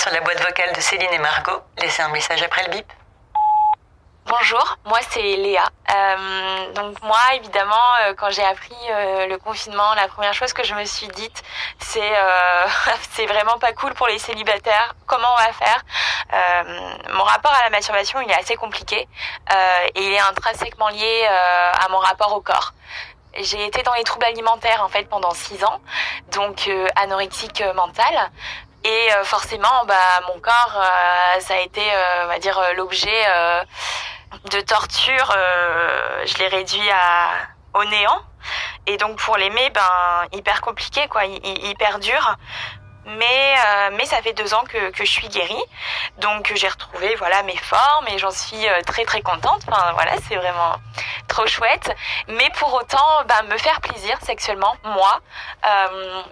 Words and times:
sur 0.00 0.10
la 0.12 0.22
boîte 0.22 0.40
vocale 0.40 0.72
de 0.72 0.80
Céline 0.80 1.12
et 1.12 1.18
Margot. 1.18 1.60
Laissez 1.76 2.00
un 2.00 2.08
message 2.08 2.42
après 2.42 2.62
le 2.64 2.70
bip. 2.70 2.90
Bonjour, 4.24 4.78
moi 4.86 4.98
c'est 5.10 5.20
Léa. 5.20 5.68
Euh, 5.94 6.72
donc 6.72 7.02
moi 7.02 7.18
évidemment 7.34 7.74
euh, 8.04 8.14
quand 8.16 8.30
j'ai 8.30 8.42
appris 8.42 8.74
euh, 8.90 9.26
le 9.26 9.36
confinement, 9.36 9.92
la 9.94 10.08
première 10.08 10.32
chose 10.32 10.54
que 10.54 10.64
je 10.64 10.74
me 10.74 10.86
suis 10.86 11.08
dite 11.08 11.42
c'est 11.80 12.12
c'est 13.10 13.26
vraiment 13.26 13.58
pas 13.58 13.74
cool 13.74 13.92
pour 13.92 14.06
les 14.06 14.18
célibataires. 14.18 14.94
Comment 15.06 15.28
on 15.34 15.44
va 15.44 15.52
faire? 15.52 15.84
Mon 17.12 17.24
rapport 17.24 17.52
à 17.52 17.64
la 17.64 17.70
masturbation 17.70 18.22
il 18.22 18.30
est 18.30 18.38
assez 18.40 18.56
compliqué 18.56 19.06
et 19.94 20.02
il 20.02 20.12
est 20.14 20.20
intrinsèquement 20.20 20.88
lié 20.88 21.26
à 21.26 21.86
mon 21.90 21.98
rapport 21.98 22.32
au 22.34 22.40
corps. 22.40 22.72
J'ai 23.36 23.66
été 23.66 23.82
dans 23.82 23.94
les 23.94 24.04
troubles 24.04 24.24
alimentaires 24.24 24.82
en 24.82 24.88
fait 24.88 25.08
pendant 25.10 25.32
six 25.32 25.62
ans, 25.62 25.80
donc 26.32 26.70
anorexique 26.96 27.62
mentale. 27.74 28.30
Et 28.84 29.08
forcément, 29.24 29.84
bah, 29.86 29.94
mon 30.28 30.40
corps, 30.40 30.82
ça 31.40 31.54
a 31.54 31.58
été, 31.58 31.82
on 32.24 32.26
va 32.28 32.38
dire, 32.38 32.58
l'objet 32.76 33.26
de 34.50 34.60
torture, 34.60 35.32
euh, 35.36 36.24
je 36.26 36.38
l'ai 36.38 36.48
réduit 36.48 36.90
à 36.90 37.30
au 37.74 37.84
néant. 37.84 38.20
Et 38.86 38.96
donc 38.96 39.18
pour 39.18 39.36
l'aimer, 39.36 39.70
ben 39.70 40.28
hyper 40.32 40.60
compliqué 40.60 41.06
quoi, 41.08 41.24
hyper 41.24 41.98
dur. 41.98 42.36
Mais 43.06 43.54
euh, 43.66 43.90
mais 43.94 44.04
ça 44.04 44.20
fait 44.22 44.34
deux 44.34 44.52
ans 44.54 44.62
que, 44.68 44.90
que 44.90 45.04
je 45.04 45.10
suis 45.10 45.28
guérie, 45.28 45.64
donc 46.18 46.52
j'ai 46.54 46.68
retrouvé 46.68 47.16
voilà 47.16 47.42
mes 47.44 47.56
formes 47.56 48.06
et 48.08 48.18
j'en 48.18 48.30
suis 48.30 48.68
euh, 48.68 48.82
très 48.86 49.04
très 49.04 49.22
contente. 49.22 49.62
Enfin 49.66 49.92
voilà, 49.94 50.12
c'est 50.28 50.36
vraiment 50.36 50.76
trop 51.26 51.46
chouette. 51.46 51.90
Mais 52.28 52.50
pour 52.58 52.72
autant, 52.74 53.24
ben 53.26 53.42
me 53.44 53.56
faire 53.56 53.80
plaisir 53.80 54.18
sexuellement, 54.22 54.76
moi, 54.84 55.20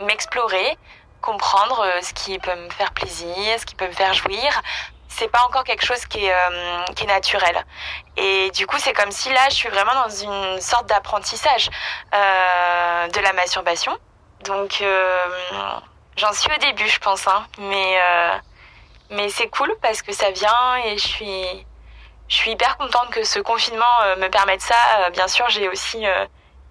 m'explorer, 0.00 0.78
comprendre 1.20 1.84
ce 2.02 2.12
qui 2.14 2.38
peut 2.38 2.54
me 2.54 2.70
faire 2.70 2.92
plaisir, 2.92 3.58
ce 3.58 3.66
qui 3.66 3.74
peut 3.74 3.86
me 3.86 3.92
faire 3.92 4.14
jouir, 4.14 4.62
c'est 5.18 5.28
pas 5.28 5.42
encore 5.44 5.64
quelque 5.64 5.84
chose 5.84 6.04
qui 6.06 6.26
est, 6.26 6.32
euh, 6.32 6.84
qui 6.94 7.04
est 7.04 7.06
naturel. 7.06 7.64
Et 8.16 8.50
du 8.52 8.66
coup, 8.66 8.76
c'est 8.78 8.92
comme 8.92 9.10
si 9.10 9.30
là, 9.30 9.48
je 9.50 9.54
suis 9.54 9.68
vraiment 9.68 9.94
dans 9.94 10.08
une 10.08 10.60
sorte 10.60 10.86
d'apprentissage 10.86 11.70
euh, 12.14 13.08
de 13.08 13.20
la 13.20 13.32
masturbation. 13.32 13.96
Donc, 14.44 14.80
euh, 14.80 15.26
j'en 16.16 16.32
suis 16.32 16.50
au 16.52 16.58
début, 16.58 16.88
je 16.88 17.00
pense, 17.00 17.26
hein. 17.26 17.44
mais 17.58 17.98
mais 19.10 19.30
c'est 19.30 19.48
cool 19.48 19.74
parce 19.80 20.02
que 20.02 20.12
ça 20.12 20.30
vient 20.30 20.76
et 20.84 20.98
je 20.98 21.08
suis 21.08 21.66
je 22.28 22.34
suis 22.34 22.50
hyper 22.50 22.76
contente 22.76 23.08
que 23.08 23.24
ce 23.24 23.38
confinement 23.40 23.96
me 24.18 24.28
permette 24.28 24.60
ça. 24.60 24.76
bien 25.12 25.26
sûr, 25.28 25.48
j'ai 25.48 25.68
aussi 25.68 26.04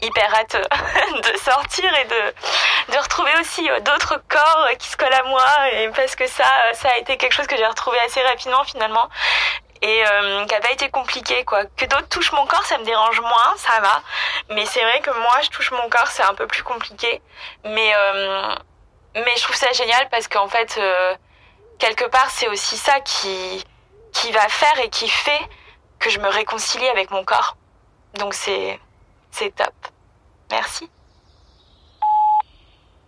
hyper 0.01 0.33
hâte 0.35 0.55
de 1.33 1.37
sortir 1.39 1.91
et 1.97 2.05
de, 2.05 2.33
de 2.89 2.97
retrouver 2.97 3.31
aussi 3.39 3.69
euh, 3.69 3.79
d'autres 3.81 4.21
corps 4.29 4.67
qui 4.79 4.87
se 4.87 4.97
collent 4.97 5.13
à 5.13 5.23
moi 5.23 5.43
et 5.73 5.89
parce 5.89 6.15
que 6.15 6.27
ça 6.27 6.45
ça 6.73 6.89
a 6.89 6.97
été 6.97 7.17
quelque 7.17 7.33
chose 7.33 7.47
que 7.47 7.57
j'ai 7.57 7.65
retrouvé 7.65 7.97
assez 8.05 8.21
rapidement 8.21 8.63
finalement. 8.63 9.09
Et 9.81 10.03
euh, 10.07 10.45
qui 10.45 10.55
a 10.55 10.59
pas 10.59 10.71
été 10.71 10.89
compliqué 10.89 11.45
quoi. 11.45 11.65
Que 11.65 11.85
d'autres 11.85 12.07
touchent 12.09 12.31
mon 12.31 12.45
corps 12.47 12.65
ça 12.65 12.77
me 12.77 12.83
dérange 12.85 13.19
moins 13.21 13.53
ça 13.57 13.79
va. 13.81 14.01
Mais 14.49 14.65
c'est 14.65 14.81
vrai 14.81 15.01
que 15.01 15.11
moi 15.11 15.41
je 15.43 15.49
touche 15.49 15.71
mon 15.71 15.89
corps 15.89 16.07
c'est 16.07 16.23
un 16.23 16.33
peu 16.33 16.47
plus 16.47 16.63
compliqué. 16.63 17.21
Mais 17.63 17.93
euh, 17.95 18.55
mais 19.15 19.35
je 19.37 19.43
trouve 19.43 19.55
ça 19.55 19.71
génial 19.73 20.07
parce 20.09 20.27
qu'en 20.27 20.47
fait 20.47 20.79
quelque 21.79 22.05
part 22.05 22.29
c'est 22.31 22.47
aussi 22.47 22.77
ça 22.77 22.99
qui 23.01 23.63
qui 24.13 24.31
va 24.31 24.47
faire 24.49 24.79
et 24.79 24.89
qui 24.89 25.07
fait 25.09 25.41
que 25.99 26.09
je 26.09 26.19
me 26.19 26.27
réconcilie 26.29 26.87
avec 26.89 27.11
mon 27.11 27.23
corps. 27.23 27.57
Donc 28.15 28.33
c'est 28.33 28.79
c'est 29.31 29.53
top. 29.55 29.73
Merci. 30.49 30.89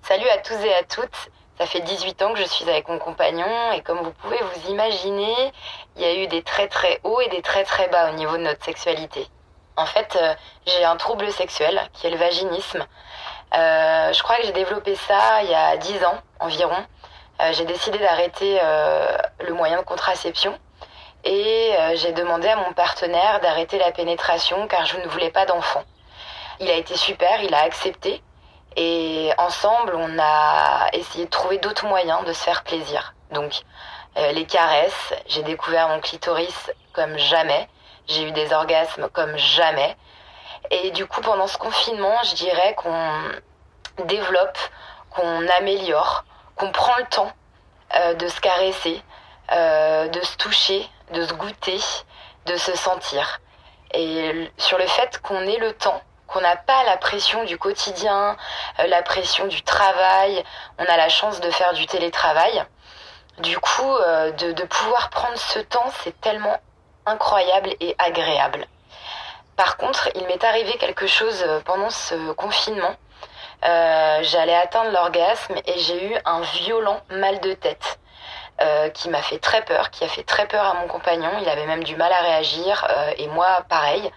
Salut 0.09 0.29
à 0.29 0.39
tous 0.39 0.55
et 0.65 0.73
à 0.73 0.81
toutes. 0.81 1.29
Ça 1.59 1.67
fait 1.67 1.81
18 1.81 2.23
ans 2.23 2.33
que 2.33 2.39
je 2.39 2.45
suis 2.45 2.67
avec 2.67 2.87
mon 2.87 2.97
compagnon 2.97 3.71
et 3.73 3.81
comme 3.81 3.99
vous 3.99 4.11
pouvez 4.11 4.39
vous 4.41 4.71
imaginer, 4.71 5.35
il 5.95 6.01
y 6.01 6.05
a 6.05 6.15
eu 6.15 6.25
des 6.25 6.41
très 6.41 6.67
très 6.67 6.99
hauts 7.03 7.21
et 7.21 7.29
des 7.29 7.43
très 7.43 7.63
très 7.63 7.87
bas 7.89 8.09
au 8.09 8.15
niveau 8.15 8.35
de 8.35 8.41
notre 8.41 8.65
sexualité. 8.65 9.27
En 9.77 9.85
fait, 9.85 10.17
euh, 10.19 10.33
j'ai 10.65 10.83
un 10.83 10.95
trouble 10.95 11.31
sexuel 11.31 11.79
qui 11.93 12.07
est 12.07 12.09
le 12.09 12.17
vaginisme. 12.17 12.87
Euh, 13.53 14.11
je 14.11 14.23
crois 14.23 14.37
que 14.37 14.47
j'ai 14.47 14.51
développé 14.51 14.95
ça 14.95 15.43
il 15.43 15.51
y 15.51 15.53
a 15.53 15.77
10 15.77 16.03
ans 16.03 16.17
environ. 16.39 16.83
Euh, 17.43 17.53
j'ai 17.53 17.65
décidé 17.65 17.99
d'arrêter 17.99 18.59
le 19.41 19.53
moyen 19.53 19.77
de 19.77 19.85
contraception 19.85 20.57
et 21.23 21.71
j'ai 21.93 22.13
demandé 22.13 22.47
à 22.47 22.55
mon 22.55 22.73
partenaire 22.73 23.41
d'arrêter 23.41 23.77
la 23.77 23.91
pénétration 23.91 24.67
car 24.67 24.87
je 24.87 24.97
ne 24.97 25.07
voulais 25.07 25.29
pas 25.29 25.45
d'enfant. 25.45 25.83
Il 26.59 26.67
a 26.67 26.73
été 26.73 26.97
super, 26.97 27.43
il 27.43 27.53
a 27.53 27.61
accepté. 27.61 28.23
Et 28.75 29.31
ensemble, 29.37 29.95
on 29.95 30.19
a 30.19 30.89
essayé 30.93 31.25
de 31.25 31.29
trouver 31.29 31.57
d'autres 31.57 31.85
moyens 31.85 32.23
de 32.25 32.33
se 32.33 32.43
faire 32.43 32.63
plaisir. 32.63 33.13
Donc, 33.31 33.61
euh, 34.17 34.31
les 34.31 34.45
caresses, 34.45 35.13
j'ai 35.27 35.43
découvert 35.43 35.89
mon 35.89 35.99
clitoris 35.99 36.71
comme 36.93 37.17
jamais. 37.17 37.67
J'ai 38.07 38.23
eu 38.23 38.31
des 38.31 38.53
orgasmes 38.53 39.09
comme 39.09 39.37
jamais. 39.37 39.95
Et 40.71 40.91
du 40.91 41.05
coup, 41.05 41.21
pendant 41.21 41.47
ce 41.47 41.57
confinement, 41.57 42.17
je 42.23 42.35
dirais 42.35 42.75
qu'on 42.75 44.05
développe, 44.05 44.57
qu'on 45.09 45.47
améliore, 45.59 46.25
qu'on 46.55 46.71
prend 46.71 46.95
le 46.97 47.05
temps 47.05 47.31
euh, 47.95 48.13
de 48.13 48.27
se 48.27 48.39
caresser, 48.39 49.01
euh, 49.51 50.07
de 50.07 50.21
se 50.21 50.37
toucher, 50.37 50.87
de 51.11 51.25
se 51.25 51.33
goûter, 51.33 51.79
de 52.45 52.57
se 52.57 52.75
sentir. 52.75 53.39
Et 53.93 54.51
sur 54.57 54.77
le 54.77 54.85
fait 54.85 55.19
qu'on 55.21 55.41
ait 55.41 55.57
le 55.57 55.73
temps 55.73 56.01
qu'on 56.29 56.41
n'a 56.41 56.55
pas 56.55 56.83
la 56.83 56.97
pression 56.97 57.43
du 57.43 57.57
quotidien, 57.57 58.37
euh, 58.79 58.87
la 58.87 59.01
pression 59.01 59.47
du 59.47 59.61
travail. 59.63 60.43
On 60.77 60.85
a 60.85 60.97
la 60.97 61.09
chance 61.09 61.41
de 61.41 61.49
faire 61.51 61.73
du 61.73 61.85
télétravail. 61.87 62.63
Du 63.39 63.57
coup, 63.57 63.95
euh, 63.95 64.31
de, 64.31 64.63
pouvoir 64.63 65.09
prendre 65.09 65.37
ce 65.37 65.59
temps, 65.59 65.91
c'est 66.03 66.19
tellement 66.21 66.57
incroyable 67.05 67.71
et 67.79 67.95
agréable. 67.97 68.67
Par 69.55 69.77
contre, 69.77 70.09
il 70.15 70.25
m'est 70.27 70.43
arrivé 70.43 70.77
quelque 70.77 71.07
chose 71.07 71.43
euh, 71.47 71.59
pendant 71.65 71.89
ce 71.89 72.31
confinement. 72.33 72.95
J'allais 74.21 74.55
atteindre 74.55 74.91
l'orgasme 74.91 75.55
et 75.65 75.79
j'ai 75.79 76.13
eu 76.13 76.17
un 76.23 76.39
violent 76.41 77.01
mal 77.09 77.41
de 77.41 77.53
tête. 77.53 77.99
Euh, 78.61 78.89
qui 78.89 79.07
m'a 79.07 79.21
fait 79.21 79.39
très 79.39 79.63
peur, 79.63 79.89
qui 79.89 80.03
a 80.03 80.09
fait 80.09 80.23
très 80.23 80.45
peur 80.45 80.65
à 80.65 80.73
mon 80.73 80.87
compagnon. 80.87 81.29
Il 81.41 81.47
avait 81.47 81.65
même 81.65 81.83
du 81.85 81.95
mal 81.95 82.11
à 82.11 82.19
réagir 82.19 82.85
euh, 82.89 83.13
et 83.17 83.27
moi 83.27 83.63
pareil. 83.69 84.11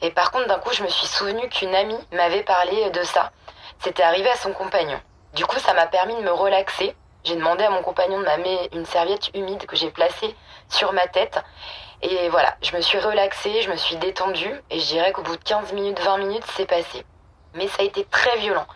Et 0.00 0.10
par 0.10 0.30
contre, 0.30 0.48
d'un 0.48 0.58
coup, 0.58 0.72
je 0.72 0.82
me 0.82 0.88
suis 0.88 1.06
souvenu 1.06 1.46
qu'une 1.50 1.74
amie 1.74 1.98
m'avait 2.10 2.42
parlé 2.42 2.88
de 2.88 3.02
ça. 3.02 3.32
C'était 3.80 4.02
arrivé 4.02 4.30
à 4.30 4.36
son 4.36 4.54
compagnon. 4.54 4.98
Du 5.34 5.44
coup, 5.44 5.58
ça 5.58 5.74
m'a 5.74 5.86
permis 5.86 6.16
de 6.16 6.22
me 6.22 6.32
relaxer. 6.32 6.96
J'ai 7.24 7.36
demandé 7.36 7.64
à 7.64 7.70
mon 7.70 7.82
compagnon 7.82 8.18
de 8.18 8.24
m'amener 8.24 8.70
une 8.72 8.86
serviette 8.86 9.28
humide 9.34 9.66
que 9.66 9.76
j'ai 9.76 9.90
placée 9.90 10.34
sur 10.70 10.94
ma 10.94 11.06
tête. 11.08 11.38
Et 12.00 12.30
voilà, 12.30 12.56
je 12.62 12.74
me 12.74 12.80
suis 12.80 12.98
relaxée, 12.98 13.60
je 13.60 13.70
me 13.70 13.76
suis 13.76 13.96
détendue 13.96 14.58
et 14.70 14.80
je 14.80 14.86
dirais 14.86 15.12
qu'au 15.12 15.22
bout 15.22 15.36
de 15.36 15.44
15 15.44 15.74
minutes, 15.74 16.00
20 16.00 16.16
minutes, 16.16 16.44
c'est 16.56 16.66
passé. 16.66 17.04
Mais 17.54 17.68
ça 17.68 17.82
a 17.82 17.84
été 17.84 18.06
très 18.06 18.38
violent. 18.38 18.66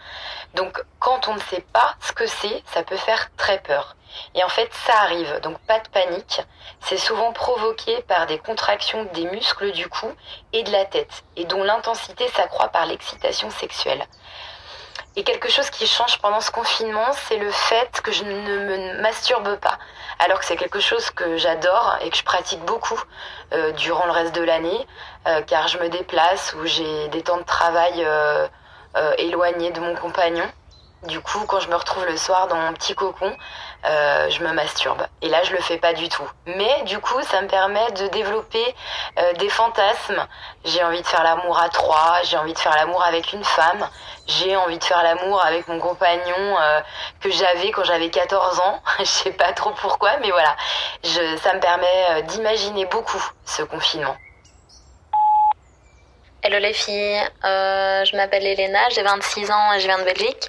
Donc 0.55 0.85
quand 0.99 1.29
on 1.29 1.35
ne 1.35 1.41
sait 1.41 1.65
pas 1.73 1.95
ce 2.01 2.13
que 2.13 2.27
c'est, 2.27 2.63
ça 2.67 2.83
peut 2.83 2.97
faire 2.97 3.31
très 3.37 3.59
peur. 3.61 3.97
Et 4.35 4.45
en 4.45 4.49
fait, 4.49 4.73
ça 4.73 4.95
arrive, 5.03 5.41
donc 5.41 5.59
pas 5.61 5.81
de 5.81 5.89
panique. 5.89 6.41
C'est 6.81 6.97
souvent 6.97 7.33
provoqué 7.33 8.03
par 8.03 8.27
des 8.27 8.39
contractions 8.39 9.05
des 9.15 9.25
muscles 9.27 9.73
du 9.73 9.89
cou 9.89 10.13
et 10.53 10.63
de 10.63 10.73
la 10.73 10.85
tête, 10.85 11.25
et 11.37 11.45
dont 11.45 11.63
l'intensité 11.63 12.29
s'accroît 12.29 12.69
par 12.69 12.87
l'excitation 12.87 13.51
sexuelle. 13.51 14.07
Et 15.19 15.25
quelque 15.25 15.51
chose 15.51 15.71
qui 15.71 15.87
change 15.87 16.19
pendant 16.19 16.41
ce 16.41 16.51
confinement, 16.51 17.11
c'est 17.13 17.39
le 17.39 17.51
fait 17.51 18.03
que 18.03 18.13
je 18.13 18.23
ne 18.23 18.59
me 18.59 19.01
masturbe 19.01 19.57
pas. 19.57 19.79
Alors 20.19 20.39
que 20.41 20.45
c'est 20.45 20.57
quelque 20.57 20.79
chose 20.79 21.11
que 21.11 21.39
j'adore 21.39 21.97
et 22.03 22.11
que 22.11 22.17
je 22.19 22.23
pratique 22.23 22.61
beaucoup 22.67 23.01
euh, 23.55 23.73
durant 23.73 24.05
le 24.05 24.13
reste 24.13 24.35
de 24.35 24.43
l'année, 24.43 24.87
euh, 25.27 25.41
car 25.41 25.69
je 25.69 25.79
me 25.79 25.89
déplace 25.89 26.55
ou 26.55 26.67
j'ai 26.67 27.09
des 27.09 27.23
temps 27.23 27.39
de 27.39 27.45
travail 27.45 28.05
euh, 28.05 28.47
éloignée 29.17 29.71
de 29.71 29.81
mon 29.81 29.95
compagnon. 29.95 30.47
Du 31.07 31.21
coup, 31.21 31.45
quand 31.47 31.61
je 31.61 31.69
me 31.69 31.77
retrouve 31.77 32.05
le 32.07 32.17
soir 32.17 32.49
dans 32.49 32.57
mon 32.57 32.73
petit 32.73 32.95
cocon, 32.95 33.33
euh, 33.85 34.29
je 34.31 34.43
me 34.43 34.53
masturbe. 34.53 35.07
Et 35.23 35.29
là, 35.29 35.43
je 35.45 35.53
le 35.53 35.61
fais 35.61 35.79
pas 35.79 35.93
du 35.93 36.09
tout. 36.09 36.29
Mais 36.47 36.83
du 36.83 36.99
coup, 36.99 37.21
ça 37.23 37.41
me 37.43 37.47
permet 37.49 37.91
de 37.93 38.09
développer 38.09 38.75
euh, 39.19 39.33
des 39.35 39.49
fantasmes. 39.49 40.27
J'ai 40.65 40.83
envie 40.83 41.01
de 41.01 41.07
faire 41.07 41.23
l'amour 41.23 41.59
à 41.59 41.69
trois, 41.69 42.21
j'ai 42.25 42.37
envie 42.37 42.55
de 42.55 42.59
faire 42.59 42.75
l'amour 42.75 43.05
avec 43.05 43.33
une 43.33 43.45
femme, 43.45 43.89
j'ai 44.27 44.57
envie 44.57 44.79
de 44.79 44.85
faire 44.85 45.03
l'amour 45.03 45.41
avec 45.45 45.69
mon 45.69 45.79
compagnon 45.79 46.57
que 47.21 47.31
j'avais 47.31 47.71
quand 47.71 47.85
j'avais 47.85 48.11
14 48.11 48.59
ans. 48.61 48.83
je 48.99 49.05
sais 49.05 49.33
pas 49.33 49.53
trop 49.53 49.71
pourquoi, 49.71 50.17
mais 50.19 50.31
voilà. 50.31 50.57
Ça 51.03 51.55
me 51.55 51.61
permet 51.61 52.23
d'imaginer 52.23 52.87
beaucoup 52.87 53.23
ce 53.45 53.63
confinement. 53.63 54.17
Hello 56.47 56.61
les 56.61 56.75
filles, 56.75 57.21
euh, 57.45 58.05
je 58.05 58.15
m'appelle 58.15 58.47
Elena, 58.47 58.89
j'ai 58.91 59.03
26 59.03 59.51
ans 59.51 59.73
et 59.73 59.81
je 59.81 59.87
viens 59.89 59.99
de 59.99 60.05
Belgique. 60.05 60.49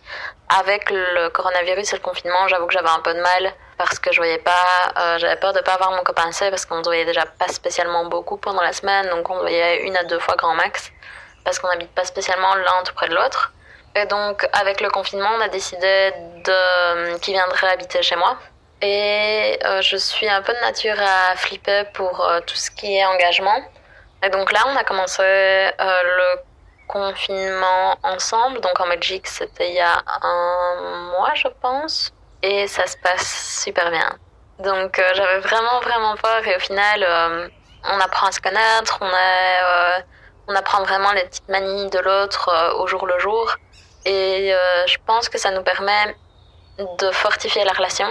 Avec 0.60 0.92
le 0.92 1.30
coronavirus 1.30 1.92
et 1.92 1.96
le 1.96 2.04
confinement, 2.04 2.48
j'avoue 2.48 2.68
que 2.68 2.74
j'avais 2.74 2.88
un 2.90 3.00
peu 3.00 3.16
de 3.16 3.20
mal 3.20 3.52
parce 3.80 3.98
que 3.98 4.12
je 4.12 4.18
voyais 4.18 4.38
pas, 4.38 4.94
euh, 4.96 5.18
j'avais 5.18 5.38
peur 5.38 5.54
de 5.54 5.60
pas 5.62 5.74
avoir 5.74 5.94
mon 5.94 6.04
copain 6.04 6.32
seul 6.32 6.52
parce 6.52 6.68
qu'on 6.68 6.78
ne 6.78 6.84
voyait 6.84 7.06
déjà 7.06 7.26
pas 7.26 7.48
spécialement 7.48 8.06
beaucoup 8.06 8.38
pendant 8.38 8.62
la 8.62 8.74
semaine, 8.74 9.10
donc 9.10 9.28
on 9.32 9.40
voyait 9.40 9.88
une 9.88 9.98
à 9.98 10.04
deux 10.04 10.20
fois 10.20 10.36
grand 10.36 10.54
max 10.54 10.92
parce 11.44 11.58
qu'on 11.58 11.68
n'habite 11.70 11.96
pas 11.96 12.06
spécialement 12.06 12.54
l'un 12.54 12.84
tout 12.86 12.94
près 12.94 13.10
de 13.10 13.16
l'autre. 13.16 13.54
Et 13.96 14.06
donc 14.06 14.48
avec 14.54 14.82
le 14.82 14.92
confinement, 14.92 15.32
on 15.36 15.42
a 15.42 15.48
décidé 15.48 16.14
de 16.46 17.18
qu'il 17.18 17.34
viendrait 17.34 17.70
habiter 17.70 18.04
chez 18.04 18.18
moi 18.18 18.38
et 18.84 19.58
je 19.82 19.98
suis 19.98 20.30
un 20.30 20.44
peu 20.44 20.54
de 20.54 20.60
nature 20.60 21.02
à 21.02 21.36
flipper 21.36 21.86
pour 21.96 22.24
tout 22.46 22.56
ce 22.56 22.70
qui 22.70 22.98
est 22.98 23.06
engagement. 23.06 23.64
Et 24.24 24.30
donc 24.30 24.52
là, 24.52 24.60
on 24.68 24.76
a 24.76 24.84
commencé 24.84 25.24
le 25.24 26.42
confinement 26.88 27.98
ensemble. 28.04 28.60
Donc 28.62 28.80
en 28.80 28.88
Belgique, 28.88 29.28
c'était 29.28 29.70
il 29.70 29.76
y 29.76 29.80
a 29.80 30.02
un 30.22 31.12
mois, 31.12 31.34
je 31.36 31.48
pense. 31.62 32.14
Et 32.42 32.68
ça 32.68 32.88
se 32.88 32.98
passe 32.98 33.62
super 33.64 33.92
bien. 33.92 34.10
Donc 34.60 34.98
euh, 34.98 35.12
j'avais 35.14 35.40
vraiment, 35.40 35.80
vraiment 35.82 36.16
peur. 36.16 36.46
Et 36.48 36.56
au 36.56 36.60
final, 36.60 37.04
euh, 37.08 37.48
on 37.84 38.00
apprend 38.00 38.28
à 38.28 38.32
se 38.32 38.40
connaître. 38.40 38.98
On, 39.02 39.06
euh, 39.06 40.56
apprend 40.56 40.82
vraiment 40.84 41.12
les 41.12 41.24
petites 41.26 41.50
manies 41.50 41.90
de 41.90 42.00
l'autre 42.00 42.50
au 42.80 42.88
jour 42.88 43.06
le 43.06 43.20
jour. 43.20 43.54
Et 44.06 44.54
je 44.86 44.98
pense 45.06 45.28
que 45.28 45.38
ça 45.38 45.52
nous 45.52 45.62
permet 45.62 46.16
de 46.78 47.12
fortifier 47.12 47.66
la 47.66 47.74
relation. 47.74 48.08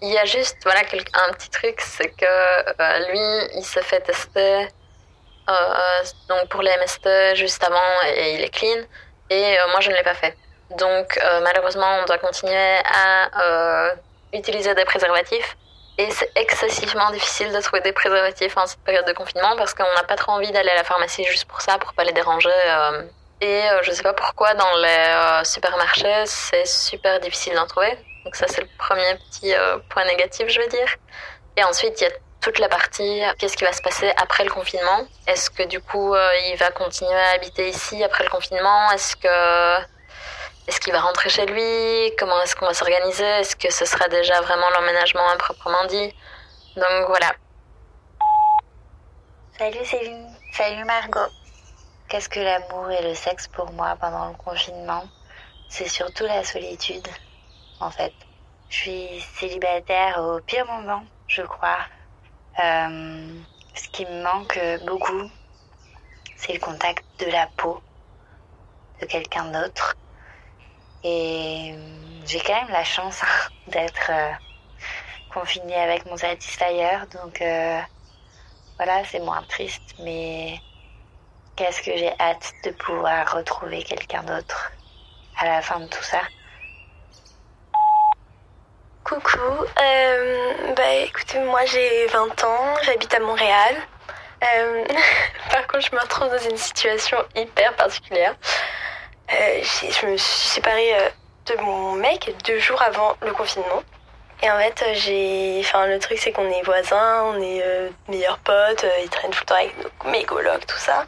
Il 0.00 0.12
y 0.12 0.18
a 0.18 0.24
juste 0.24 0.58
voilà, 0.62 0.80
un 0.80 1.32
petit 1.32 1.50
truc, 1.50 1.80
c'est 1.80 2.10
que 2.10 3.10
lui, 3.10 3.48
il 3.56 3.64
se 3.64 3.80
fait 3.80 4.00
tester 4.02 4.40
euh, 4.40 4.66
donc 6.28 6.48
pour 6.48 6.62
les 6.62 6.70
MST 6.80 7.34
juste 7.34 7.62
avant 7.64 8.08
et 8.16 8.34
il 8.34 8.40
est 8.42 8.50
clean 8.50 8.82
et 9.30 9.58
euh, 9.58 9.68
moi 9.70 9.80
je 9.80 9.90
ne 9.90 9.96
l'ai 9.96 10.02
pas 10.02 10.14
fait. 10.14 10.36
Donc 10.78 11.18
euh, 11.22 11.40
malheureusement 11.42 11.98
on 12.02 12.04
doit 12.06 12.18
continuer 12.18 12.78
à 12.84 13.92
utiliser 14.32 14.74
des 14.74 14.84
préservatifs 14.84 15.56
et 15.96 16.10
c'est 16.10 16.30
excessivement 16.34 17.10
difficile 17.10 17.52
de 17.52 17.60
trouver 17.60 17.80
des 17.82 17.92
préservatifs 17.92 18.56
en 18.56 18.66
cette 18.66 18.80
période 18.80 19.06
de 19.06 19.12
confinement 19.12 19.54
parce 19.56 19.74
qu'on 19.74 19.92
n'a 19.94 20.02
pas 20.02 20.16
trop 20.16 20.32
envie 20.32 20.50
d'aller 20.50 20.70
à 20.70 20.74
la 20.74 20.84
pharmacie 20.84 21.24
juste 21.24 21.44
pour 21.44 21.60
ça, 21.60 21.78
pour 21.78 21.92
pas 21.94 22.02
les 22.02 22.12
déranger. 22.12 22.50
Et 23.40 23.62
je 23.82 23.92
sais 23.92 24.02
pas 24.02 24.14
pourquoi 24.14 24.54
dans 24.54 24.74
les 24.76 25.44
supermarchés 25.44 26.24
c'est 26.26 26.66
super 26.66 27.20
difficile 27.20 27.54
d'en 27.54 27.66
trouver. 27.66 27.96
Donc 28.24 28.34
ça 28.34 28.46
c'est 28.48 28.62
le 28.62 28.68
premier 28.78 29.14
petit 29.16 29.54
point 29.90 30.04
négatif 30.06 30.48
je 30.48 30.60
veux 30.60 30.68
dire. 30.68 30.96
Et 31.56 31.62
ensuite 31.62 32.00
il 32.00 32.04
y 32.04 32.06
a 32.08 32.10
toute 32.44 32.58
la 32.58 32.68
partie 32.68 33.22
qu'est-ce 33.38 33.56
qui 33.56 33.64
va 33.64 33.72
se 33.72 33.80
passer 33.80 34.12
après 34.18 34.44
le 34.44 34.50
confinement? 34.50 35.06
Est-ce 35.26 35.48
que 35.48 35.62
du 35.62 35.80
coup 35.80 36.14
euh, 36.14 36.30
il 36.50 36.56
va 36.58 36.70
continuer 36.70 37.14
à 37.14 37.30
habiter 37.30 37.70
ici 37.70 38.04
après 38.04 38.22
le 38.22 38.28
confinement? 38.28 38.90
Est-ce 38.92 39.16
que 39.16 39.78
est-ce 40.66 40.78
qu'il 40.78 40.92
va 40.92 41.00
rentrer 41.00 41.30
chez 41.30 41.46
lui? 41.46 42.14
Comment 42.18 42.38
est-ce 42.42 42.54
qu'on 42.54 42.66
va 42.66 42.74
s'organiser? 42.74 43.24
Est-ce 43.24 43.56
que 43.56 43.72
ce 43.72 43.86
sera 43.86 44.08
déjà 44.08 44.42
vraiment 44.42 44.68
l'emménagement 44.70 45.24
proprement 45.38 45.86
dit? 45.86 46.14
Donc 46.76 47.06
voilà. 47.08 47.32
Salut 49.58 49.84
Céline, 49.86 50.28
salut 50.52 50.84
Margot. 50.84 51.32
Qu'est-ce 52.10 52.28
que 52.28 52.40
l'amour 52.40 52.90
et 52.90 53.02
le 53.08 53.14
sexe 53.14 53.48
pour 53.48 53.72
moi 53.72 53.96
pendant 53.98 54.28
le 54.28 54.36
confinement? 54.36 55.04
C'est 55.70 55.88
surtout 55.88 56.24
la 56.24 56.44
solitude, 56.44 57.08
en 57.80 57.90
fait. 57.90 58.12
Je 58.68 58.76
suis 58.76 59.20
célibataire 59.38 60.18
au 60.18 60.40
pire 60.40 60.66
moment, 60.66 61.04
je 61.26 61.42
crois, 61.42 61.78
ce 62.56 63.88
qui 63.92 64.04
me 64.06 64.22
manque 64.22 64.58
beaucoup, 64.86 65.30
c'est 66.36 66.52
le 66.52 66.60
contact 66.60 67.04
de 67.20 67.26
la 67.26 67.46
peau 67.56 67.82
de 69.00 69.06
quelqu'un 69.06 69.46
d'autre. 69.46 69.96
Et 71.02 71.74
euh, 71.74 72.22
j'ai 72.26 72.40
quand 72.40 72.54
même 72.54 72.70
la 72.70 72.84
chance 72.84 73.22
hein, 73.22 73.50
d'être 73.68 74.10
euh, 74.10 74.32
confinée 75.32 75.74
avec 75.74 76.06
mon 76.06 76.16
satisfier. 76.16 76.98
Donc 77.12 77.42
voilà, 78.76 79.04
c'est 79.04 79.20
moins 79.20 79.42
triste. 79.42 79.94
Mais 80.00 80.58
qu'est-ce 81.56 81.82
que 81.82 81.96
j'ai 81.96 82.12
hâte 82.20 82.52
de 82.64 82.70
pouvoir 82.70 83.32
retrouver 83.32 83.82
quelqu'un 83.82 84.22
d'autre 84.22 84.72
à 85.38 85.46
la 85.46 85.62
fin 85.62 85.80
de 85.80 85.86
tout 85.86 86.02
ça? 86.02 86.20
Coucou, 89.14 89.38
euh, 89.80 90.74
bah 90.74 90.92
écoutez, 90.94 91.38
moi 91.38 91.64
j'ai 91.66 92.06
20 92.06 92.42
ans, 92.42 92.74
j'habite 92.82 93.14
à 93.14 93.20
Montréal. 93.20 93.76
Euh, 94.42 94.84
par 95.52 95.68
contre, 95.68 95.86
je 95.88 95.94
me 95.94 96.00
retrouve 96.00 96.30
dans 96.30 96.50
une 96.50 96.56
situation 96.56 97.18
hyper 97.36 97.76
particulière. 97.76 98.34
Euh, 99.32 99.62
je 99.62 100.06
me 100.06 100.16
suis 100.16 100.48
séparée 100.48 100.96
euh, 100.96 101.08
de 101.46 101.62
mon 101.62 101.92
mec 101.92 102.34
deux 102.44 102.58
jours 102.58 102.82
avant 102.82 103.14
le 103.22 103.32
confinement. 103.32 103.84
Et 104.42 104.50
en 104.50 104.58
fait, 104.58 104.84
j'ai. 104.94 105.60
Enfin, 105.60 105.86
le 105.86 106.00
truc, 106.00 106.18
c'est 106.18 106.32
qu'on 106.32 106.50
est 106.50 106.62
voisins, 106.62 107.22
on 107.26 107.40
est 107.40 107.62
meilleurs 108.08 108.38
potes, 108.38 108.84
il 109.00 109.08
traîne 109.10 109.30
tout 109.30 109.42
le 109.42 109.46
temps 109.46 109.54
avec 109.54 109.74
mes 110.06 110.24
colocs, 110.24 110.66
tout 110.66 110.78
ça. 110.78 111.06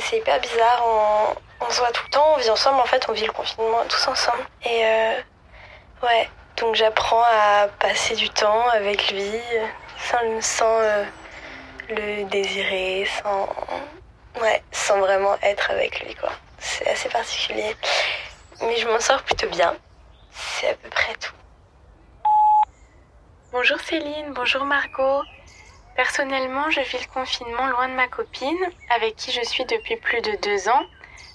C'est 0.00 0.16
hyper 0.16 0.40
bizarre, 0.40 0.82
on, 0.84 1.64
on 1.64 1.70
se 1.70 1.78
voit 1.78 1.92
tout 1.92 2.02
le 2.04 2.10
temps, 2.10 2.34
on 2.34 2.38
vit 2.38 2.50
ensemble, 2.50 2.80
en 2.80 2.86
fait, 2.86 3.06
on 3.08 3.12
vit 3.12 3.26
le 3.26 3.32
confinement 3.32 3.84
tous 3.88 4.08
ensemble. 4.08 4.44
Et 4.64 4.82
ouais, 6.02 6.28
donc 6.60 6.74
j'apprends 6.74 7.22
à 7.22 7.68
passer 7.78 8.14
du 8.14 8.28
temps 8.30 8.68
avec 8.70 9.10
lui 9.12 9.32
sans, 10.40 10.80
euh, 10.80 11.04
le 11.88 12.24
désirer, 12.24 13.06
sans, 13.22 13.48
ouais, 14.40 14.62
sans 14.72 14.98
vraiment 14.98 15.36
être 15.42 15.70
avec 15.70 16.00
lui. 16.00 16.14
quoi. 16.14 16.30
C'est 16.58 16.88
assez 16.88 17.08
particulier. 17.08 17.76
Mais 18.60 18.76
je 18.76 18.88
m'en 18.88 19.00
sors 19.00 19.22
plutôt 19.22 19.48
bien. 19.48 19.76
C'est 20.32 20.70
à 20.70 20.74
peu 20.74 20.88
près 20.88 21.14
tout. 21.14 21.32
Bonjour 23.52 23.78
Céline, 23.80 24.32
bonjour 24.34 24.64
Margot. 24.64 25.22
Personnellement, 25.96 26.70
je 26.70 26.80
vis 26.80 27.00
le 27.00 27.12
confinement 27.12 27.66
loin 27.68 27.88
de 27.88 27.94
ma 27.94 28.06
copine, 28.08 28.58
avec 28.90 29.16
qui 29.16 29.32
je 29.32 29.42
suis 29.42 29.64
depuis 29.64 29.96
plus 29.96 30.20
de 30.20 30.32
deux 30.42 30.68
ans. 30.68 30.82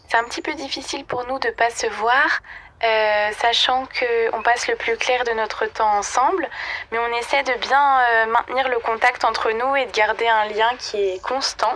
C'est 0.07 0.17
un 0.17 0.23
petit 0.23 0.41
peu 0.41 0.53
difficile 0.53 1.05
pour 1.05 1.25
nous 1.27 1.39
de 1.39 1.49
pas 1.49 1.69
se 1.69 1.87
voir, 1.87 2.41
euh, 2.83 3.31
sachant 3.37 3.87
qu'on 3.87 4.41
passe 4.41 4.67
le 4.67 4.75
plus 4.75 4.97
clair 4.97 5.23
de 5.23 5.31
notre 5.31 5.65
temps 5.65 5.97
ensemble, 5.97 6.47
mais 6.91 6.99
on 6.99 7.17
essaie 7.17 7.43
de 7.43 7.53
bien 7.59 7.99
euh, 7.99 8.25
maintenir 8.27 8.67
le 8.69 8.79
contact 8.79 9.23
entre 9.23 9.51
nous 9.51 9.75
et 9.75 9.85
de 9.85 9.91
garder 9.91 10.27
un 10.27 10.45
lien 10.45 10.69
qui 10.79 10.97
est 10.97 11.21
constant. 11.23 11.73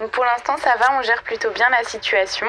Donc 0.00 0.10
pour 0.10 0.24
l'instant 0.24 0.56
ça 0.58 0.74
va, 0.78 0.92
on 0.98 1.02
gère 1.02 1.22
plutôt 1.22 1.50
bien 1.50 1.68
la 1.70 1.84
situation. 1.84 2.46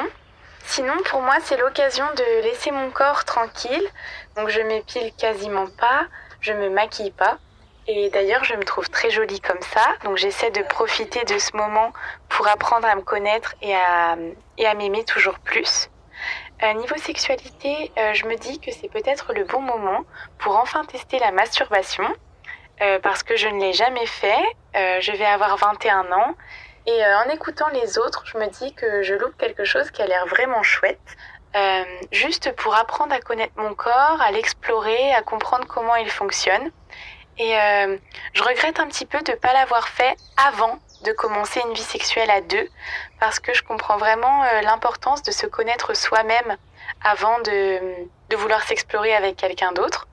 Sinon 0.66 0.94
pour 1.06 1.22
moi 1.22 1.36
c'est 1.44 1.58
l'occasion 1.58 2.06
de 2.16 2.44
laisser 2.44 2.72
mon 2.72 2.92
corps 2.92 3.26
tranquille, 3.26 3.88
donc 4.36 4.50
je 4.50 4.62
m'épile 4.62 5.12
quasiment 5.18 5.68
pas, 5.80 6.06
je 6.42 6.54
me 6.54 6.70
maquille 6.70 7.12
pas. 7.12 7.38
Et 7.88 8.10
d'ailleurs, 8.10 8.44
je 8.44 8.56
me 8.56 8.64
trouve 8.64 8.90
très 8.90 9.12
jolie 9.12 9.40
comme 9.40 9.62
ça, 9.62 9.86
donc 10.04 10.18
j'essaie 10.18 10.50
de 10.50 10.64
profiter 10.64 11.24
de 11.24 11.38
ce 11.38 11.56
moment 11.56 11.94
pour 12.30 12.48
apprendre 12.48 12.88
à 12.88 12.96
me 12.96 13.02
connaître 13.02 13.54
et 13.62 13.76
à, 13.76 14.16
et 14.58 14.66
à 14.66 14.74
m'aimer 14.74 15.06
toujours 15.06 15.38
plus. 15.38 15.88
Euh, 16.64 16.74
niveau 16.74 16.96
sexualité, 16.98 17.92
euh, 17.98 18.14
je 18.14 18.26
me 18.26 18.36
dis 18.38 18.60
que 18.60 18.72
c'est 18.72 18.88
peut-être 18.88 19.34
le 19.34 19.44
bon 19.44 19.62
moment 19.62 20.06
pour 20.38 20.56
enfin 20.56 20.86
tester 20.86 21.20
la 21.20 21.32
masturbation, 21.32 22.06
euh, 22.82 23.00
parce 23.00 23.24
que 23.24 23.36
je 23.36 23.48
ne 23.48 23.60
l'ai 23.60 23.74
jamais 23.74 24.06
fait. 24.06 24.44
je 24.74 25.12
vais 25.12 25.26
avoir 25.26 25.58
21 25.58 26.12
ans. 26.12 26.36
Et 26.86 27.06
en 27.06 27.30
écoutant 27.30 27.68
les 27.70 27.98
autres, 27.98 28.24
je 28.26 28.38
me 28.38 28.48
dis 28.48 28.74
que 28.74 29.02
je 29.04 29.14
loupe 29.16 29.36
quelque 29.38 29.64
chose 29.64 29.90
qui 29.92 30.02
a 30.02 30.08
l'air 30.08 30.26
vraiment 30.28 30.64
chouette. 30.64 31.08
juste 32.12 32.54
pour 32.58 32.76
apprendre 32.76 33.14
à 33.14 33.20
connaître 33.22 33.54
mon 33.56 33.74
corps, 33.74 34.20
à 34.22 34.32
l'explorer, 34.32 35.14
à 35.14 35.22
comprendre 35.22 35.66
comment 35.68 35.96
il 35.96 36.10
fonctionne. 36.10 36.72
Et 37.38 37.54
je 38.34 38.44
regrette 38.44 38.80
un 38.80 38.88
petit 38.88 39.06
peu 39.06 39.22
de 39.22 39.32
ne 39.32 39.38
pas 39.38 39.54
l'avoir 39.54 39.88
fait 39.88 40.16
avant 40.50 40.80
de 41.04 41.12
commencer 41.12 41.62
une 41.68 41.74
vie 41.74 41.82
sexuelle 41.82 42.30
à 42.32 42.42
deux 42.42 42.70
parce 43.20 43.40
que 43.40 43.54
je 43.54 43.64
comprends 43.64 43.98
vraiment 43.98 44.44
euh, 44.44 44.62
l'importance 44.62 45.24
de 45.24 45.32
se 45.32 45.46
connaître 45.46 45.96
soi-même 45.96 46.58
avant 47.04 47.40
de, 47.40 47.80
vouloir 48.36 48.64
s'explorer 48.64 49.16
avec 49.16 49.38
quelqu'un 49.38 49.72
d'autre. 49.72 50.08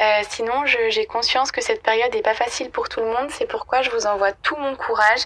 Euh, 0.00 0.22
sinon, 0.28 0.64
j'ai 0.64 1.06
conscience 1.06 1.50
que 1.50 1.60
cette 1.60 1.82
période 1.82 2.12
n'est 2.14 2.22
pas 2.22 2.34
facile 2.34 2.70
pour 2.70 2.88
tout 2.88 3.00
le 3.00 3.06
monde, 3.06 3.30
c'est 3.30 3.46
pourquoi 3.46 3.82
je 3.82 3.90
vous 3.90 4.06
envoie 4.06 4.32
tout 4.32 4.56
mon 4.56 4.76
courage 4.76 5.22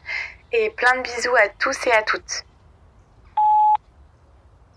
et 0.53 0.71
plein 0.71 0.97
de 0.97 1.03
bisous 1.03 1.37
à 1.37 1.49
tous 1.49 1.87
et 1.87 1.93
à 1.93 2.03
toutes. 2.03 2.45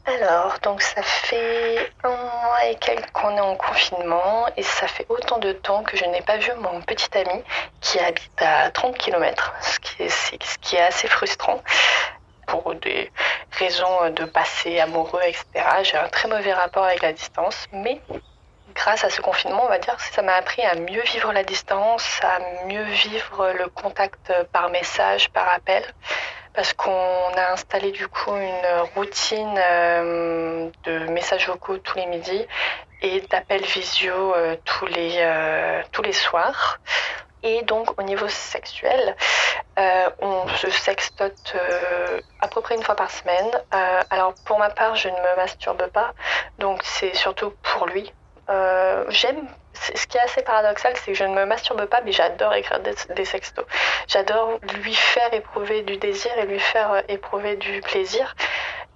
Alors, 0.07 0.59
donc 0.61 0.83
ça 0.83 1.01
fait 1.01 1.91
un 2.03 2.09
mois 2.09 2.65
et 2.65 2.75
quelques 2.75 3.09
qu'on 3.11 3.35
est 3.35 3.41
en 3.41 3.55
confinement 3.55 4.45
et 4.55 4.61
ça 4.61 4.87
fait 4.87 5.05
autant 5.09 5.39
de 5.39 5.51
temps 5.51 5.81
que 5.81 5.97
je 5.97 6.05
n'ai 6.05 6.21
pas 6.21 6.37
vu 6.37 6.51
mon 6.59 6.79
petit 6.81 7.09
ami 7.17 7.43
qui 7.81 7.97
habite 7.99 8.39
à 8.39 8.69
30 8.69 8.95
km, 8.99 9.55
ce 9.61 9.79
qui 9.79 10.03
est, 10.03 10.09
ce 10.09 10.57
qui 10.59 10.75
est 10.75 10.81
assez 10.81 11.07
frustrant 11.07 11.59
pour 12.45 12.75
des 12.75 13.11
raisons 13.53 14.11
de 14.11 14.25
passé 14.25 14.79
amoureux, 14.79 15.21
etc. 15.23 15.43
J'ai 15.81 15.97
un 15.97 16.07
très 16.09 16.27
mauvais 16.27 16.53
rapport 16.53 16.83
avec 16.83 17.01
la 17.01 17.11
distance, 17.11 17.65
mais 17.71 17.99
grâce 18.75 19.03
à 19.03 19.09
ce 19.09 19.21
confinement, 19.21 19.63
on 19.63 19.69
va 19.69 19.79
dire, 19.79 19.99
ça 19.99 20.21
m'a 20.21 20.33
appris 20.33 20.61
à 20.61 20.75
mieux 20.75 21.01
vivre 21.01 21.33
la 21.33 21.43
distance, 21.43 22.19
à 22.21 22.65
mieux 22.67 22.83
vivre 22.83 23.53
le 23.57 23.69
contact 23.69 24.31
par 24.51 24.69
message, 24.69 25.31
par 25.31 25.49
appel 25.51 25.83
parce 26.55 26.73
qu'on 26.73 26.91
a 26.91 27.51
installé 27.51 27.91
du 27.91 28.07
coup 28.07 28.35
une 28.35 28.67
routine 28.95 29.55
euh, 29.57 30.69
de 30.83 30.99
messages 31.11 31.47
vocaux 31.47 31.77
tous 31.77 31.97
les 31.97 32.05
midis 32.05 32.45
et 33.01 33.21
d'appels 33.21 33.63
visio 33.63 34.33
euh, 34.35 34.55
tous, 34.63 34.85
les, 34.85 35.17
euh, 35.17 35.81
tous 35.91 36.01
les 36.01 36.13
soirs. 36.13 36.79
Et 37.43 37.61
donc 37.63 37.99
au 37.99 38.03
niveau 38.03 38.27
sexuel, 38.27 39.15
on 39.77 40.47
se 40.47 40.71
sextote 40.71 41.55
à 42.41 42.47
peu 42.47 42.59
près 42.61 42.73
une 42.73 42.81
fois 42.81 42.95
par 42.95 43.11
semaine. 43.11 43.51
alors 44.09 44.33
pour 44.45 44.57
ma 44.57 44.71
part, 44.71 44.95
je 44.95 45.09
ne 45.09 45.13
me 45.13 45.35
masturbe 45.35 45.85
pas, 45.91 46.15
donc 46.57 46.81
c'est 46.83 47.13
surtout 47.13 47.53
pour 47.61 47.85
lui. 47.85 48.11
J'aime 49.09 49.47
ce 49.75 50.07
qui 50.07 50.17
est 50.17 50.21
assez 50.21 50.41
paradoxal, 50.41 50.93
c'est 50.97 51.11
que 51.11 51.17
je 51.17 51.23
ne 51.23 51.33
me 51.33 51.45
masturbe 51.45 51.85
pas, 51.85 52.01
mais 52.01 52.11
j'adore 52.11 52.53
écrire 52.53 52.79
des, 52.79 53.25
sextos. 53.25 53.65
J'adore 54.07 54.59
lui 54.81 54.93
faire 54.93 55.33
éprouver 55.33 55.81
du 55.83 55.97
désir 55.97 56.31
et 56.37 56.45
lui 56.45 56.59
faire 56.59 56.91
euh, 56.91 57.01
éprouver 57.07 57.55
du 57.55 57.81
plaisir. 57.81 58.35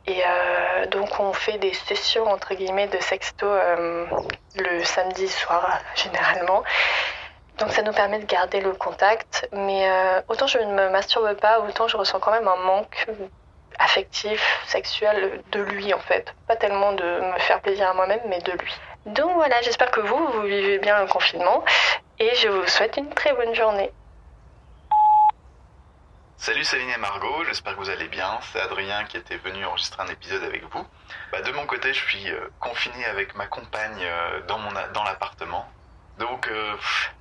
Et 0.08 0.24
euh, 0.26 0.86
donc 0.88 1.20
on 1.20 1.34
fait 1.34 1.58
des 1.58 1.74
sessions 1.74 2.26
entre 2.26 2.56
guillemets 2.56 2.88
de 2.88 2.98
sexto 3.00 3.46
euh, 3.46 4.06
le 4.56 4.84
samedi 4.84 5.28
soir 5.28 5.80
généralement. 5.96 6.64
Donc 7.60 7.72
ça 7.72 7.82
nous 7.82 7.92
permet 7.92 8.20
de 8.20 8.26
garder 8.26 8.62
le 8.62 8.74
contact. 8.74 9.48
Mais 9.52 9.90
autant 10.30 10.48
je 10.48 10.60
ne 10.60 10.74
me 10.74 10.90
masturbe 10.90 11.34
pas, 11.36 11.60
autant 11.60 11.88
je 11.88 11.98
ressens 11.98 12.20
quand 12.20 12.32
même 12.32 12.48
un 12.48 12.56
manque 12.56 13.06
affectif, 13.80 14.62
sexuel 14.68 15.42
de 15.52 15.62
lui 15.62 15.94
en 15.94 16.00
fait. 16.00 16.34
Pas 16.48 16.56
tellement 16.56 16.94
de 16.94 17.04
me 17.04 17.40
faire 17.40 17.60
plaisir 17.62 17.90
à 17.90 17.94
moi-même, 17.94 18.22
mais 18.28 18.40
de 18.40 18.52
lui. 18.54 18.74
Donc 19.06 19.34
voilà, 19.34 19.62
j'espère 19.62 19.92
que 19.92 20.02
vous, 20.02 20.28
vous 20.28 20.42
vivez 20.42 20.78
bien 20.80 21.00
le 21.02 21.08
confinement 21.08 21.64
et 22.20 22.36
je 22.36 22.50
vous 22.50 22.68
souhaite 22.68 22.98
une 22.98 23.10
très 23.10 23.34
bonne 23.34 23.56
journée. 23.56 23.92
Salut 26.36 26.64
Céline 26.64 26.90
et 26.90 26.98
Margot, 26.98 27.44
j'espère 27.46 27.76
que 27.76 27.80
vous 27.80 27.90
allez 27.90 28.08
bien. 28.08 28.40
C'est 28.52 28.62
Adrien 28.62 29.04
qui 29.06 29.18
était 29.18 29.38
venu 29.38 29.66
enregistrer 29.66 30.04
un 30.04 30.08
épisode 30.08 30.44
avec 30.44 30.64
vous. 30.72 30.86
Bah, 31.32 31.42
de 31.42 31.52
mon 31.52 31.66
côté, 31.66 31.94
je 31.94 32.00
suis 32.00 32.30
euh, 32.30 32.50
avec 33.10 33.36
ma 33.36 33.46
compagne 33.48 34.02
euh, 34.02 34.42
dans, 34.48 34.58
mon, 34.58 34.72
l'appartement. 34.72 35.70
Donc, 36.18 36.48
euh, 36.48 36.76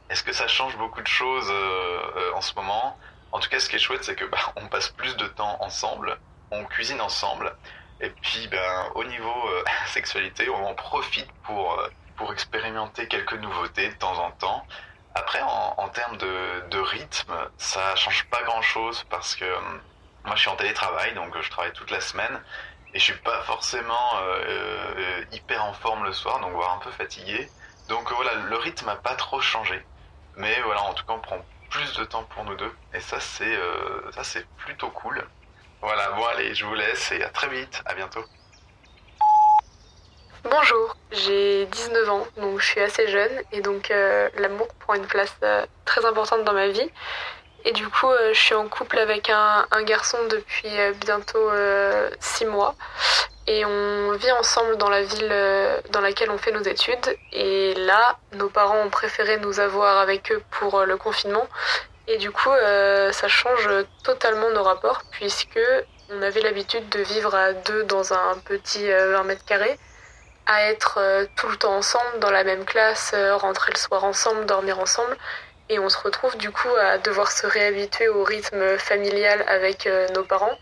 est-ce 0.08 0.22
que 0.22 0.32
ça 0.32 0.46
change 0.46 0.76
beaucoup 0.76 1.02
de 1.02 1.08
choses 1.08 1.52
en 2.34 2.40
ce 2.40 2.54
moment? 2.54 2.96
En 3.32 3.40
tout 3.40 3.48
cas, 3.48 3.58
ce 3.60 3.68
qui 3.68 3.76
est 3.76 3.80
chouette, 3.80 4.04
c'est 4.04 4.14
que 4.14 4.24
bah, 4.24 4.38
on 4.56 4.68
passe 4.68 4.88
plus 4.90 5.16
de 5.16 5.26
temps 5.26 5.56
ensemble, 5.60 6.16
on 6.50 6.64
cuisine 6.64 7.00
ensemble, 7.00 7.54
et 8.00 8.10
puis, 8.10 8.46
ben, 8.48 8.92
au 8.94 9.04
niveau 9.04 9.48
euh, 9.48 9.64
sexualité, 9.86 10.48
on 10.50 10.66
en 10.66 10.74
profite 10.74 11.30
pour, 11.44 11.80
euh, 11.80 11.88
pour 12.16 12.32
expérimenter 12.32 13.08
quelques 13.08 13.34
nouveautés 13.34 13.88
de 13.88 13.94
temps 13.94 14.18
en 14.18 14.30
temps. 14.32 14.66
Après, 15.14 15.40
en, 15.42 15.88
termes 15.88 16.16
de, 16.16 16.68
de, 16.70 16.78
rythme, 16.78 17.34
ça 17.56 17.96
change 17.96 18.26
pas 18.26 18.42
grand-chose 18.44 19.04
parce 19.10 19.34
que 19.34 19.44
euh, 19.44 19.60
moi, 20.24 20.36
je 20.36 20.42
suis 20.42 20.48
en 20.48 20.54
télétravail, 20.54 21.12
donc 21.14 21.36
je 21.40 21.50
travaille 21.50 21.72
toute 21.72 21.90
la 21.90 22.00
semaine 22.00 22.40
et 22.94 23.00
je 23.00 23.04
suis 23.04 23.20
pas 23.22 23.42
forcément 23.42 24.12
hyper 25.32 25.64
en 25.64 25.72
forme 25.72 26.04
le 26.04 26.12
soir, 26.12 26.40
donc 26.40 26.52
voire 26.52 26.74
un 26.74 26.78
peu 26.78 26.90
fatigué. 26.92 27.48
Donc 27.88 28.12
voilà, 28.12 28.34
le 28.34 28.56
rythme 28.56 28.86
n'a 28.86 28.96
pas 28.96 29.14
trop 29.14 29.40
changé. 29.40 29.84
Mais 30.36 30.60
voilà, 30.62 30.82
en 30.82 30.94
tout 30.94 31.04
cas, 31.04 31.14
on 31.14 31.20
prend 31.20 31.44
plus 31.70 31.92
de 31.94 32.04
temps 32.04 32.24
pour 32.24 32.44
nous 32.44 32.54
deux 32.54 32.74
et 32.94 33.00
ça, 33.00 33.18
c'est 33.18 33.58
ça, 34.12 34.22
c'est 34.22 34.46
plutôt 34.56 34.90
cool. 34.90 35.26
Voilà, 35.80 36.10
bon 36.10 36.24
allez, 36.26 36.54
je 36.54 36.64
vous 36.64 36.74
laisse 36.74 37.12
et 37.12 37.22
à 37.22 37.28
très 37.28 37.48
vite, 37.48 37.82
à 37.86 37.94
bientôt. 37.94 38.24
Bonjour, 40.42 40.96
j'ai 41.12 41.66
19 41.66 42.10
ans, 42.10 42.26
donc 42.36 42.58
je 42.60 42.66
suis 42.66 42.80
assez 42.80 43.06
jeune 43.06 43.42
et 43.52 43.60
donc 43.60 43.90
euh, 43.90 44.28
l'amour 44.38 44.66
prend 44.80 44.94
une 44.94 45.06
place 45.06 45.34
euh, 45.44 45.64
très 45.84 46.04
importante 46.04 46.42
dans 46.44 46.52
ma 46.52 46.68
vie. 46.68 46.90
Et 47.64 47.72
du 47.72 47.86
coup, 47.88 48.08
euh, 48.08 48.32
je 48.32 48.40
suis 48.40 48.54
en 48.54 48.68
couple 48.68 48.98
avec 48.98 49.30
un, 49.30 49.66
garçon 49.84 50.18
depuis 50.30 50.70
bientôt 51.00 51.50
6 52.18 52.46
mois. 52.46 52.74
Et 53.46 53.64
on 53.64 54.12
vit 54.12 54.32
ensemble 54.32 54.76
dans 54.78 54.90
la 54.90 55.02
ville 55.02 55.34
dans 55.90 56.00
laquelle 56.00 56.30
on 56.30 56.38
fait 56.38 56.52
nos 56.52 56.62
études. 56.62 57.16
Et 57.32 57.74
là, 57.74 58.18
nos 58.32 58.48
parents 58.48 58.80
ont 58.82 58.90
préféré 58.90 59.38
nous 59.38 59.60
avoir 59.60 59.98
avec 59.98 60.32
eux 60.32 60.42
pour 60.50 60.84
le 60.84 60.96
confinement. 60.96 61.46
Et 62.10 62.16
du 62.16 62.30
coup, 62.30 62.50
euh, 62.50 63.12
ça 63.12 63.28
change 63.28 63.68
totalement 64.02 64.50
nos 64.50 64.62
rapports 64.62 65.02
puisque 65.10 65.60
on 66.08 66.22
avait 66.22 66.40
l'habitude 66.40 66.88
de 66.88 67.00
vivre 67.00 67.34
à 67.34 67.52
deux 67.52 67.84
dans 67.84 68.14
un 68.14 68.38
petit 68.46 68.86
20 68.88 68.92
euh, 68.94 69.22
mètres 69.24 69.44
carrés, 69.44 69.78
à 70.46 70.70
être 70.70 70.96
euh, 70.96 71.26
tout 71.36 71.48
le 71.48 71.56
temps 71.56 71.76
ensemble 71.76 72.18
dans 72.20 72.30
la 72.30 72.44
même 72.44 72.64
classe, 72.64 73.14
rentrer 73.14 73.72
le 73.72 73.78
soir 73.78 74.04
ensemble, 74.04 74.46
dormir 74.46 74.80
ensemble. 74.80 75.14
Et 75.68 75.78
on 75.78 75.90
se 75.90 75.98
retrouve 75.98 76.34
du 76.38 76.50
coup 76.50 76.74
à 76.80 76.96
devoir 76.96 77.30
se 77.30 77.46
réhabituer 77.46 78.08
au 78.08 78.24
rythme 78.24 78.78
familial 78.78 79.44
avec 79.46 79.86
nos 80.14 80.24
parents. 80.24 80.56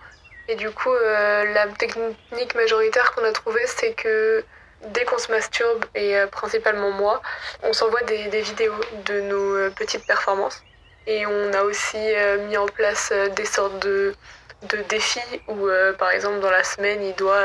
Et 0.49 0.57
du 0.57 0.69
coup, 0.73 0.93
la 0.93 1.69
technique 1.79 2.57
majoritaire 2.57 3.12
qu'on 3.12 3.23
a 3.23 3.31
trouvée, 3.31 3.65
c'est 3.69 3.93
que 3.95 4.45
dès 4.88 5.05
qu'on 5.05 5.19
se 5.19 5.31
masturbe, 5.31 5.85
et 5.95 6.17
principalement 6.33 6.91
moi, 6.91 7.23
on 7.62 7.73
s'envoie 7.73 8.03
des 8.03 8.41
vidéos 8.41 8.81
de 9.05 9.21
nos 9.21 9.71
petites 9.71 10.05
performances. 10.09 10.61
Et 11.06 11.25
on 11.26 11.52
a 11.52 11.62
aussi 11.62 11.96
euh, 11.96 12.38
mis 12.48 12.56
en 12.56 12.66
place 12.66 13.10
euh, 13.12 13.28
des 13.28 13.44
sortes 13.44 13.78
de, 13.78 14.14
de 14.62 14.78
défis 14.88 15.20
où, 15.46 15.68
euh, 15.68 15.92
par 15.92 16.10
exemple, 16.10 16.40
dans 16.40 16.50
la 16.50 16.64
semaine, 16.64 17.02
il 17.04 17.14
doit 17.14 17.44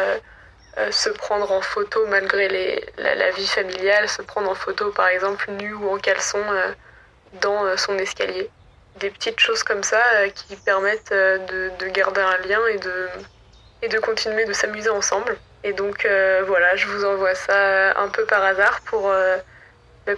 se 0.89 1.09
prendre 1.09 1.51
en 1.51 1.59
photo 1.59 2.07
malgré 2.07 2.47
les, 2.47 2.85
la, 2.97 3.29
vie 3.31 3.45
familiale, 3.45 4.07
se 4.07 4.21
prendre 4.21 4.49
en 4.49 4.55
photo, 4.55 4.89
par 4.91 5.09
exemple, 5.09 5.51
nu 5.51 5.73
ou 5.73 5.89
en 5.89 5.97
caleçon 5.97 6.41
dans 7.41 7.75
son 7.75 7.97
escalier. 7.97 8.49
Des 8.95 9.09
petites 9.09 9.39
choses 9.41 9.63
comme 9.63 9.83
ça 9.83 10.01
qui 10.33 10.55
permettent 10.55 11.11
de, 11.11 11.71
de, 11.77 11.87
garder 11.87 12.21
un 12.21 12.37
lien 12.47 12.65
et 12.67 12.77
de, 12.77 13.09
et 13.81 13.89
de 13.89 13.99
continuer 13.99 14.45
de 14.45 14.53
s'amuser 14.53 14.89
ensemble. 14.89 15.37
Et 15.65 15.73
donc 15.73 16.07
voilà, 16.47 16.77
je 16.77 16.87
vous 16.87 17.03
envoie 17.03 17.35
ça 17.35 17.99
un 17.99 18.07
peu 18.07 18.25
par 18.25 18.41
hasard 18.41 18.79
pour 18.85 19.13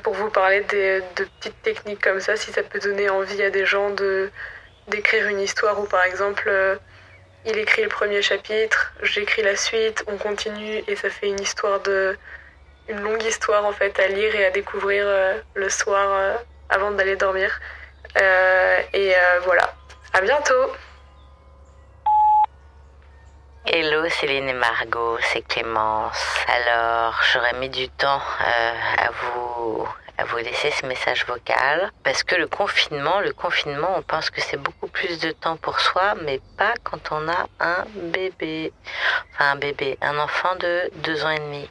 pour 0.02 0.14
vous 0.14 0.30
parler 0.30 0.62
de 0.62 1.02
petites 1.40 1.62
techniques 1.62 2.02
comme 2.02 2.20
ça, 2.20 2.36
si 2.36 2.52
ça 2.52 2.64
peut 2.64 2.80
donner 2.80 3.10
envie 3.10 3.42
à 3.44 3.50
des 3.50 3.66
gens 3.66 3.90
de 3.92 4.30
d'écrire 4.88 5.28
une 5.28 5.40
histoire 5.40 5.80
où 5.80 5.86
par 5.86 6.04
exemple 6.04 6.44
euh, 6.48 6.76
il 7.46 7.58
écrit 7.58 7.84
le 7.84 7.90
premier 7.90 8.22
chapitre, 8.22 8.94
j'écris 9.02 9.42
la 9.42 9.56
suite, 9.56 10.04
on 10.08 10.18
continue 10.18 10.84
et 10.88 10.96
ça 10.96 11.10
fait 11.10 11.28
une 11.28 11.40
histoire 11.40 11.80
de 11.82 12.18
une 12.88 13.00
longue 13.00 13.24
histoire 13.24 13.66
en 13.66 13.72
fait 13.72 13.98
à 14.00 14.08
lire 14.08 14.36
et 14.36 14.46
à 14.46 14.52
découvrir 14.52 15.06
euh, 15.08 15.38
le 15.54 15.70
soir 15.70 16.10
euh, 16.12 16.36
avant 16.70 16.92
d'aller 16.92 17.16
dormir. 17.16 17.60
et 18.94 19.14
voilà, 19.46 19.74
à 20.14 20.22
bientôt. 20.22 20.72
Hello 23.66 24.10
Céline 24.10 24.50
et 24.50 24.54
Margot, 24.54 25.18
c'est 25.22 25.42
Clémence. 25.48 26.22
Alors, 26.48 27.18
j'aurais 27.32 27.54
mis 27.54 27.70
du 27.70 27.88
temps 27.88 28.22
euh, 28.42 28.74
à 28.98 29.10
vous 29.12 29.88
à 30.18 30.26
vous 30.26 30.38
laisser 30.38 30.70
ce 30.72 30.86
message 30.86 31.26
vocal. 31.26 31.90
Parce 32.04 32.24
que 32.24 32.36
le 32.36 32.48
confinement, 32.48 33.22
le 33.22 33.32
confinement, 33.32 33.96
on 33.96 34.02
pense 34.02 34.30
que 34.30 34.42
c'est 34.42 34.58
beaucoup 34.58 34.88
plus 34.88 35.18
de 35.22 35.32
temps 35.32 35.56
pour 35.56 35.80
soi, 35.80 36.14
mais 36.24 36.42
pas 36.58 36.74
quand 36.84 37.12
on 37.12 37.30
a 37.30 37.48
un 37.62 37.86
bébé, 37.96 38.74
enfin 39.32 39.52
un 39.52 39.56
bébé, 39.56 39.98
un 40.02 40.20
enfant 40.20 40.56
de 40.58 40.92
deux 40.96 41.24
ans 41.24 41.32
et 41.32 41.40
demi, 41.40 41.70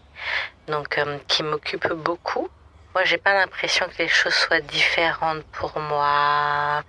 donc 0.68 0.96
euh, 0.96 1.18
qui 1.28 1.42
m'occupe 1.42 1.92
beaucoup. 1.92 2.48
Moi, 2.94 3.04
j'ai 3.04 3.18
pas 3.18 3.34
l'impression 3.34 3.86
que 3.86 4.02
les 4.02 4.08
choses 4.08 4.34
soient 4.34 4.60
différentes 4.60 5.44
pour 5.52 5.78
moi 5.78 6.82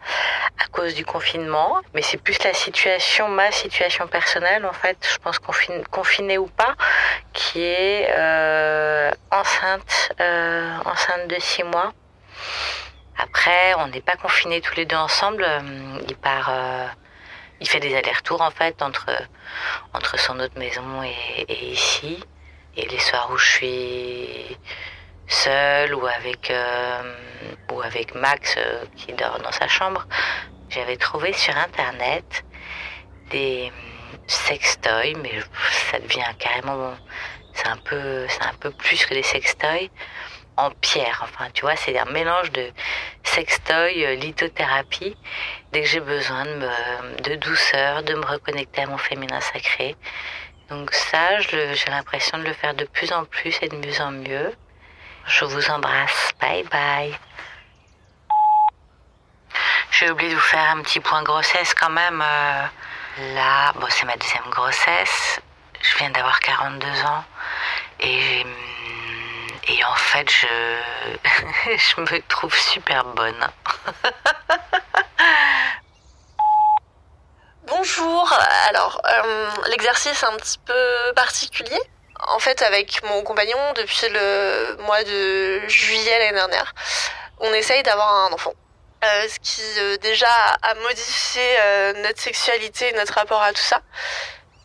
à 0.64 0.68
cause 0.72 0.94
du 0.96 1.06
confinement, 1.06 1.82
mais 1.94 2.02
c'est 2.02 2.18
plus 2.18 2.42
la 2.44 2.54
situation, 2.54 3.28
ma 3.28 3.52
situation 3.52 4.08
personnelle 4.08 4.66
en 4.66 4.74
fait, 4.74 4.98
je 5.12 5.18
pense 5.18 5.40
confinée 5.40 5.84
confiné 5.92 6.38
ou 6.38 6.48
pas, 6.48 6.76
qui 7.34 7.62
est 7.62 8.08
euh, 8.18 9.12
enceinte, 9.32 10.12
euh, 10.20 10.78
enceinte 10.86 11.28
de 11.28 11.40
six 11.40 11.64
mois. 11.64 11.92
Après, 13.18 13.74
on 13.78 13.88
n'est 13.88 14.02
pas 14.02 14.16
confinés 14.16 14.62
tous 14.62 14.76
les 14.76 14.86
deux 14.86 14.96
ensemble. 14.96 15.46
Il 16.08 16.16
part, 16.16 16.50
euh, 16.50 16.88
il 17.60 17.68
fait 17.70 17.80
des 17.80 17.96
allers-retours 17.96 18.42
en 18.42 18.52
fait 18.52 18.82
entre 18.82 19.10
entre 19.94 20.18
son 20.20 20.40
autre 20.40 20.58
maison 20.58 21.04
et, 21.04 21.72
ici. 21.72 22.24
Et 22.76 22.88
les 22.88 23.00
soirs 23.00 23.30
où 23.32 23.38
je 23.38 23.52
suis 23.52 24.58
seul 25.28 25.94
ou 25.94 26.06
avec, 26.06 26.50
euh, 26.50 27.16
ou 27.72 27.82
avec 27.82 28.16
Max 28.16 28.56
euh, 28.58 28.84
qui 28.96 29.14
dort 29.14 29.40
dans 29.40 29.52
sa 29.52 29.68
chambre, 29.68 30.06
j'avais 30.74 30.98
trouvé 30.98 31.34
sur 31.34 31.56
internet 31.58 32.44
des 33.30 33.72
sextoys, 34.28 35.16
mais 35.22 35.40
ça 35.92 36.00
devient 36.00 36.34
carrément, 36.40 36.94
c'est 37.54 37.68
un 37.68 37.78
peu, 37.78 38.26
c'est 38.28 38.44
un 38.46 38.54
peu 38.60 38.72
plus 38.72 39.06
que 39.06 39.14
des 39.14 39.24
sextoys 39.24 39.90
en 40.58 40.72
pierre. 40.72 41.22
Enfin, 41.24 41.50
tu 41.54 41.62
vois, 41.62 41.76
c'est 41.76 41.98
un 41.98 42.06
mélange 42.06 42.52
de 42.52 42.72
sextoy, 43.24 44.06
euh, 44.06 44.16
lithothérapie. 44.16 45.16
Dès 45.72 45.82
que 45.82 45.88
j'ai 45.88 46.00
besoin 46.00 46.46
de, 46.46 47.22
de 47.24 47.36
douceur, 47.36 48.04
de 48.04 48.14
me 48.14 48.26
reconnecter 48.26 48.82
à 48.84 48.88
mon 48.88 48.98
féminin 48.98 49.42
sacré. 49.42 49.96
Donc 50.70 50.92
ça, 50.94 51.40
j'ai 51.40 51.90
l'impression 51.90 52.38
de 52.38 52.44
le 52.44 52.54
faire 52.54 52.74
de 52.74 52.86
plus 52.86 53.12
en 53.12 53.26
plus 53.26 53.58
et 53.62 53.68
de 53.68 53.76
mieux 53.76 54.02
en 54.02 54.12
mieux. 54.12 54.54
Je 55.26 55.46
vous 55.46 55.70
embrasse. 55.70 56.32
Bye 56.40 56.64
bye. 56.64 57.14
J'ai 59.94 60.10
oublié 60.10 60.32
de 60.32 60.36
vous 60.36 60.42
faire 60.42 60.72
un 60.72 60.82
petit 60.82 61.00
point 61.00 61.22
grossesse 61.22 61.76
quand 61.76 61.92
même. 61.92 62.20
Euh, 62.20 62.66
là, 63.36 63.74
c'est 63.90 64.06
ma 64.06 64.18
deuxième 64.18 64.50
grossesse. 64.50 65.40
Je 65.80 65.98
viens 66.00 66.10
d'avoir 66.10 66.40
42 66.40 66.88
ans. 67.04 67.24
Et, 68.00 68.44
et 69.68 69.86
en 69.86 69.94
fait, 69.94 70.28
je, 70.32 72.02
me 72.02 72.28
trouve 72.28 72.58
super 72.58 73.06
bonne. 73.06 73.48
Bonjour. 77.68 78.34
Alors, 78.70 79.00
euh, 79.06 79.50
l'exercice 79.70 80.24
est 80.24 80.26
un 80.26 80.38
petit 80.38 80.58
peu 80.66 81.14
particulier 81.16 81.80
en 82.30 82.40
fait, 82.40 82.62
avec 82.62 83.04
mon 83.04 83.22
compagnon, 83.22 83.58
depuis 83.76 84.08
le 84.10 84.78
mois 84.84 85.04
de 85.04 85.68
juillet 85.68 86.20
l'année 86.20 86.32
dernière, 86.32 86.74
on 87.40 87.54
essaye 87.54 87.84
d'avoir 87.84 88.12
un 88.16 88.32
enfant. 88.32 88.54
Euh, 89.04 89.28
ce 89.28 89.40
qui 89.40 89.62
euh, 89.80 89.98
déjà 89.98 90.28
a 90.62 90.76
modifié 90.76 91.42
euh, 91.60 91.94
notre 92.04 92.22
sexualité, 92.22 92.94
notre 92.94 93.14
rapport 93.16 93.42
à 93.42 93.52
tout 93.52 93.62
ça. 93.62 93.82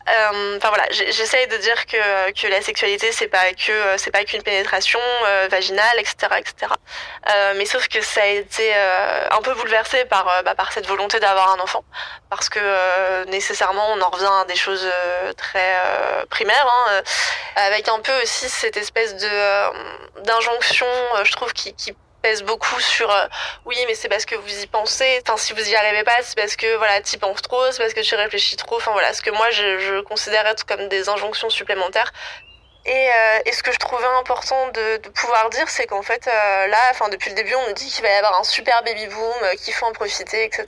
Euh, 0.09 0.57
Enfin 0.57 0.69
voilà, 0.69 0.85
j'essaye 0.91 1.47
de 1.47 1.57
dire 1.57 1.85
que, 1.85 2.31
que 2.31 2.47
la 2.47 2.61
sexualité 2.61 3.11
c'est 3.11 3.27
pas 3.27 3.51
que 3.53 3.71
euh, 3.71 3.97
c'est 3.97 4.11
pas 4.11 4.23
qu'une 4.23 4.41
pénétration 4.41 4.99
euh, 5.25 5.47
vaginale, 5.51 5.99
etc., 5.99 6.15
etc. 6.37 6.71
Mais 7.57 7.65
sauf 7.65 7.87
que 7.89 8.01
ça 8.01 8.21
a 8.21 8.25
été 8.25 8.73
un 8.75 9.41
peu 9.41 9.53
bouleversé 9.55 10.05
par 10.05 10.25
bah, 10.43 10.55
par 10.55 10.71
cette 10.71 10.87
volonté 10.87 11.19
d'avoir 11.19 11.51
un 11.53 11.59
enfant, 11.59 11.83
parce 12.29 12.49
que 12.49 13.25
nécessairement 13.25 13.91
on 13.93 14.01
en 14.01 14.09
revient 14.09 14.33
à 14.41 14.45
des 14.45 14.55
choses 14.55 14.87
très 15.37 15.75
primaires, 16.29 16.67
hein, 16.87 17.01
avec 17.55 17.87
un 17.87 17.99
peu 17.99 18.13
aussi 18.23 18.49
cette 18.49 18.77
espèce 18.77 19.15
de 19.15 20.21
d'injonction, 20.23 20.87
je 21.23 21.31
trouve, 21.33 21.53
qui, 21.53 21.73
qui 21.75 21.93
pèse 22.21 22.43
beaucoup 22.43 22.79
sur 22.79 23.09
euh, 23.09 23.27
oui 23.65 23.77
mais 23.87 23.95
c'est 23.95 24.09
parce 24.09 24.25
que 24.25 24.35
vous 24.35 24.61
y 24.63 24.67
pensez. 24.67 25.21
Enfin 25.25 25.37
si 25.37 25.53
vous 25.53 25.69
y 25.69 25.75
arrivez 25.75 26.03
pas 26.03 26.17
c'est 26.21 26.37
parce 26.37 26.55
que 26.55 26.75
voilà 26.77 27.01
tu 27.01 27.17
penses 27.17 27.41
trop 27.41 27.71
c'est 27.71 27.79
parce 27.81 27.93
que 27.93 28.01
tu 28.01 28.15
réfléchis 28.15 28.55
trop. 28.55 28.77
Enfin 28.77 28.91
voilà 28.91 29.13
ce 29.13 29.21
que 29.21 29.31
moi 29.31 29.49
je, 29.51 29.79
je 29.79 30.01
considère 30.01 30.45
être 30.47 30.65
comme 30.65 30.87
des 30.89 31.09
injonctions 31.09 31.49
supplémentaires. 31.49 32.11
Et, 32.85 33.09
euh, 33.11 33.39
et 33.45 33.51
ce 33.51 33.61
que 33.61 33.73
je 33.73 33.77
trouvais 33.77 34.05
important 34.19 34.69
de, 34.69 34.97
de 34.97 35.09
pouvoir 35.09 35.49
dire 35.49 35.67
c'est 35.69 35.85
qu'en 35.85 36.01
fait 36.01 36.27
euh, 36.27 36.67
là 36.67 36.77
enfin 36.91 37.09
depuis 37.09 37.29
le 37.29 37.35
début 37.35 37.53
on 37.53 37.67
nous 37.67 37.73
dit 37.73 37.85
qu'il 37.85 38.01
va 38.03 38.09
y 38.09 38.13
avoir 38.13 38.39
un 38.39 38.43
super 38.45 38.81
baby 38.83 39.05
boom 39.07 39.33
euh, 39.43 39.53
qu'il 39.55 39.73
faut 39.73 39.85
en 39.85 39.91
profiter 39.91 40.45
etc 40.45 40.65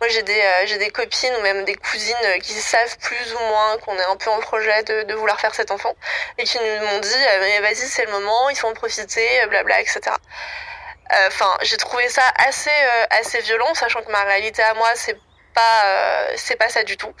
moi 0.00 0.08
j'ai 0.08 0.22
des 0.22 0.40
euh, 0.40 0.66
j'ai 0.66 0.78
des 0.78 0.90
copines 0.90 1.34
ou 1.40 1.42
même 1.42 1.64
des 1.64 1.74
cousines 1.74 2.14
euh, 2.24 2.38
qui 2.38 2.52
savent 2.52 2.96
plus 2.98 3.34
ou 3.34 3.40
moins 3.40 3.76
qu'on 3.78 3.98
est 3.98 4.04
un 4.04 4.16
peu 4.16 4.30
en 4.30 4.38
projet 4.38 4.84
de, 4.84 5.02
de 5.02 5.14
vouloir 5.14 5.40
faire 5.40 5.54
cet 5.54 5.72
enfant 5.72 5.94
et 6.38 6.44
qui 6.44 6.58
nous 6.58 6.86
m'ont 6.86 7.00
dit 7.00 7.24
vas-y 7.60 7.74
c'est 7.74 8.04
le 8.04 8.12
moment 8.12 8.48
il 8.50 8.56
faut 8.56 8.68
en 8.68 8.74
profiter 8.74 9.44
blabla 9.48 9.80
etc 9.80 10.00
Enfin, 11.26 11.50
j'ai 11.62 11.76
trouvé 11.76 12.08
ça 12.08 12.22
assez 12.38 12.70
euh, 12.70 13.06
assez 13.10 13.40
violent, 13.40 13.74
sachant 13.74 14.02
que 14.02 14.10
ma 14.10 14.22
réalité 14.24 14.62
à 14.62 14.74
moi 14.74 14.88
c'est 14.94 15.16
pas 15.54 15.84
euh, 15.84 16.32
c'est 16.36 16.56
pas 16.56 16.70
ça 16.70 16.84
du 16.84 16.96
tout. 16.96 17.12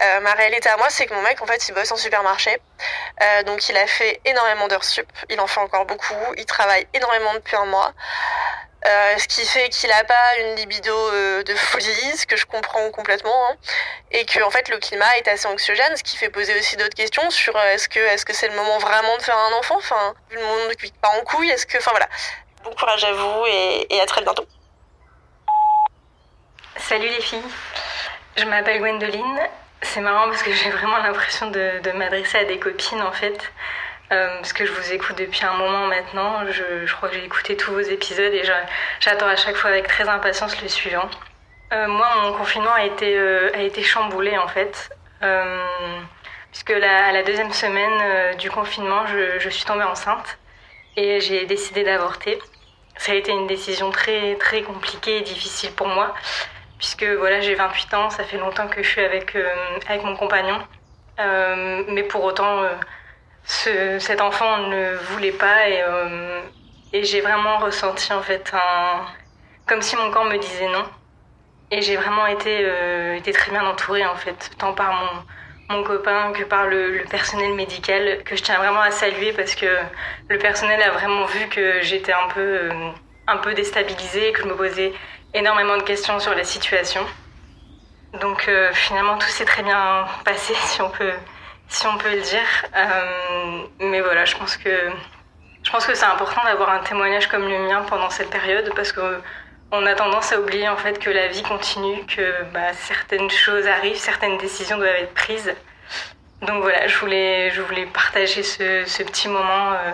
Euh, 0.00 0.20
ma 0.20 0.32
réalité 0.34 0.68
à 0.68 0.76
moi 0.76 0.86
c'est 0.90 1.06
que 1.06 1.14
mon 1.14 1.22
mec 1.22 1.42
en 1.42 1.46
fait 1.46 1.68
il 1.68 1.74
bosse 1.74 1.90
en 1.90 1.96
supermarché, 1.96 2.56
donc 3.46 3.68
il 3.68 3.76
a 3.76 3.86
fait 3.86 4.20
énormément 4.24 4.68
d'heures 4.68 4.84
sup, 4.84 5.10
il 5.28 5.40
en 5.40 5.46
fait 5.46 5.60
encore 5.60 5.86
beaucoup, 5.86 6.14
il 6.36 6.46
travaille 6.46 6.86
énormément 6.94 7.34
depuis 7.34 7.56
un 7.56 7.64
mois. 7.64 7.92
Ce 8.84 9.28
qui 9.28 9.46
fait 9.46 9.68
qu'il 9.68 9.92
a 9.92 10.02
pas 10.04 10.36
une 10.40 10.56
libido 10.56 11.10
de 11.42 11.54
folie, 11.54 12.16
ce 12.16 12.26
que 12.26 12.36
je 12.36 12.46
comprends 12.46 12.90
complètement, 12.90 13.48
hein, 13.48 13.56
et 14.10 14.24
que 14.26 14.40
en 14.42 14.50
fait 14.50 14.68
le 14.68 14.78
climat 14.78 15.16
est 15.18 15.28
assez 15.28 15.46
anxiogène, 15.46 15.96
ce 15.96 16.02
qui 16.02 16.16
fait 16.16 16.30
poser 16.30 16.58
aussi 16.58 16.76
d'autres 16.76 16.96
questions 16.96 17.28
sur 17.30 17.56
est-ce 17.60 17.88
que 17.88 18.00
est-ce 18.00 18.24
que 18.24 18.32
c'est 18.32 18.48
le 18.48 18.54
moment 18.56 18.78
vraiment 18.78 19.16
de 19.16 19.22
faire 19.22 19.38
un 19.38 19.52
enfant, 19.52 19.76
enfin 19.78 20.14
vu 20.30 20.36
le 20.36 20.42
monde 20.42 20.74
qui 20.76 20.92
part 21.00 21.14
en 21.14 21.20
couille, 21.22 21.50
est-ce 21.50 21.66
que, 21.66 21.78
enfin 21.78 21.92
voilà, 21.92 22.08
bon 22.64 22.70
courage 22.70 23.04
à 23.04 23.12
vous 23.12 23.44
et, 23.46 24.00
à 24.00 24.06
très 24.06 24.22
bientôt. 24.22 24.46
Salut 26.76 27.08
les 27.08 27.20
filles, 27.20 27.42
je 28.36 28.44
m'appelle 28.44 28.80
Gwendoline. 28.80 29.40
C'est 29.82 30.00
marrant 30.00 30.28
parce 30.28 30.42
que 30.42 30.52
j'ai 30.52 30.70
vraiment 30.70 30.98
l'impression 30.98 31.50
de, 31.50 31.92
m'adresser 31.92 32.38
à 32.38 32.44
des 32.44 32.58
copines 32.58 33.02
en 33.02 33.12
fait. 33.12 33.52
Euh, 34.12 34.36
parce 34.36 34.52
que 34.52 34.66
je 34.66 34.72
vous 34.72 34.92
écoute 34.92 35.16
depuis 35.16 35.44
un 35.44 35.54
moment 35.54 35.86
maintenant. 35.86 36.44
Je, 36.50 36.92
crois 36.94 37.08
que 37.08 37.14
j'ai 37.14 37.24
écouté 37.24 37.56
tous 37.56 37.72
vos 37.72 37.80
épisodes 37.80 38.32
et 38.32 38.42
j'attends 39.00 39.28
à 39.28 39.36
chaque 39.36 39.56
fois 39.56 39.70
avec 39.70 39.88
très 39.88 40.08
impatience 40.08 40.60
le 40.60 40.68
suivant. 40.68 41.08
Euh, 41.72 41.88
moi, 41.88 42.08
mon 42.22 42.32
confinement 42.34 42.74
a 42.74 42.84
été, 42.84 43.16
euh, 43.16 43.50
a 43.54 43.62
été 43.62 43.82
chamboulé 43.82 44.36
en 44.36 44.48
fait. 44.48 44.90
Euh, 45.22 45.64
puisque 46.50 46.70
à 46.70 47.12
la 47.12 47.22
deuxième 47.22 47.52
semaine 47.52 48.36
du 48.36 48.50
confinement, 48.50 49.06
je 49.06 49.48
suis 49.48 49.64
tombée 49.64 49.84
enceinte 49.84 50.38
et 50.96 51.20
j'ai 51.20 51.46
décidé 51.46 51.84
d'avorter. 51.84 52.38
Ça 52.96 53.12
a 53.12 53.14
été 53.16 53.32
une 53.32 53.46
décision 53.46 53.90
très 53.90 54.36
très 54.36 54.62
compliquée 54.62 55.18
et 55.18 55.22
difficile 55.22 55.72
pour 55.74 55.88
moi 55.88 56.14
puisque 56.78 57.04
voilà 57.04 57.40
j'ai 57.40 57.54
28 57.54 57.94
ans, 57.94 58.10
ça 58.10 58.24
fait 58.24 58.38
longtemps 58.38 58.68
que 58.68 58.82
je 58.82 58.88
suis 58.88 59.02
avec, 59.02 59.36
euh, 59.36 59.54
avec 59.88 60.04
mon 60.04 60.16
compagnon. 60.16 60.58
Euh, 61.20 61.84
mais 61.88 62.04
pour 62.04 62.24
autant, 62.24 62.62
euh, 62.62 62.74
ce- 63.44 63.98
cet 64.00 64.20
enfant 64.20 64.58
ne 64.68 64.96
voulait 64.96 65.32
pas 65.32 65.68
et, 65.68 65.82
et 66.92 67.04
j'ai 67.04 67.20
vraiment 67.20 67.58
ressenti 67.58 68.12
en 68.12 68.22
fait 68.22 68.52
un... 68.54 69.06
comme 69.66 69.82
si 69.82 69.96
mon 69.96 70.10
corps 70.10 70.24
me 70.24 70.38
disait 70.38 70.68
non. 70.68 70.84
Et 71.70 71.82
j'ai 71.82 71.96
vraiment 71.96 72.26
été, 72.26 72.66
été 73.16 73.32
très 73.32 73.50
bien 73.50 73.64
entourée 73.66 74.04
en 74.06 74.16
fait, 74.16 74.50
tant 74.58 74.74
par 74.74 74.92
mon, 74.92 75.24
mon 75.70 75.82
copain 75.82 76.32
que 76.32 76.44
par 76.44 76.66
le, 76.66 77.04
personnel 77.10 77.54
médical, 77.54 78.22
que 78.24 78.36
je 78.36 78.42
tiens 78.42 78.58
vraiment 78.58 78.80
à 78.80 78.90
saluer 78.90 79.32
parce 79.32 79.54
que 79.54 79.78
le 80.28 80.38
personnel 80.38 80.82
a 80.82 80.90
vraiment 80.90 81.24
vu 81.26 81.48
que 81.48 81.80
j'étais 81.82 82.12
un 82.12 82.28
peu, 82.34 82.40
euh, 82.40 82.90
un 83.26 83.36
peu 83.38 83.54
déstabilisée, 83.54 84.32
que 84.32 84.42
je 84.42 84.48
me 84.48 84.54
posais 84.54 84.92
énormément 85.34 85.76
de 85.76 85.82
questions 85.82 86.18
sur 86.20 86.34
la 86.34 86.44
situation. 86.44 87.04
Donc 88.20 88.46
euh, 88.48 88.70
finalement 88.74 89.16
tout 89.16 89.28
s'est 89.28 89.44
très 89.44 89.62
bien 89.62 90.06
passé 90.24 90.54
si 90.54 90.82
on 90.82 90.90
peut, 90.90 91.14
si 91.68 91.86
on 91.86 91.96
peut 91.96 92.10
le 92.10 92.20
dire. 92.20 92.48
Euh, 92.76 93.62
mais 93.80 94.00
voilà, 94.00 94.24
je 94.24 94.36
pense 94.36 94.56
que 94.56 94.90
je 95.62 95.70
pense 95.70 95.86
que 95.86 95.94
c'est 95.94 96.06
important 96.06 96.42
d'avoir 96.44 96.70
un 96.70 96.80
témoignage 96.80 97.28
comme 97.28 97.48
le 97.48 97.58
mien 97.68 97.82
pendant 97.88 98.10
cette 98.10 98.30
période 98.30 98.70
parce 98.74 98.92
que 98.92 99.20
on 99.72 99.86
a 99.86 99.94
tendance 99.94 100.32
à 100.32 100.38
oublier 100.38 100.68
en 100.68 100.76
fait 100.76 100.98
que 100.98 101.08
la 101.08 101.28
vie 101.28 101.42
continue, 101.42 102.04
que 102.04 102.44
bah, 102.52 102.74
certaines 102.74 103.30
choses 103.30 103.66
arrivent, 103.66 103.96
certaines 103.96 104.36
décisions 104.36 104.76
doivent 104.76 104.96
être 104.96 105.14
prises. 105.14 105.54
Donc 106.42 106.62
voilà, 106.62 106.86
je 106.88 106.98
voulais, 106.98 107.50
je 107.50 107.62
voulais 107.62 107.86
partager 107.86 108.42
ce, 108.42 108.84
ce 108.84 109.02
petit 109.02 109.28
moment 109.28 109.72
euh, 109.72 109.92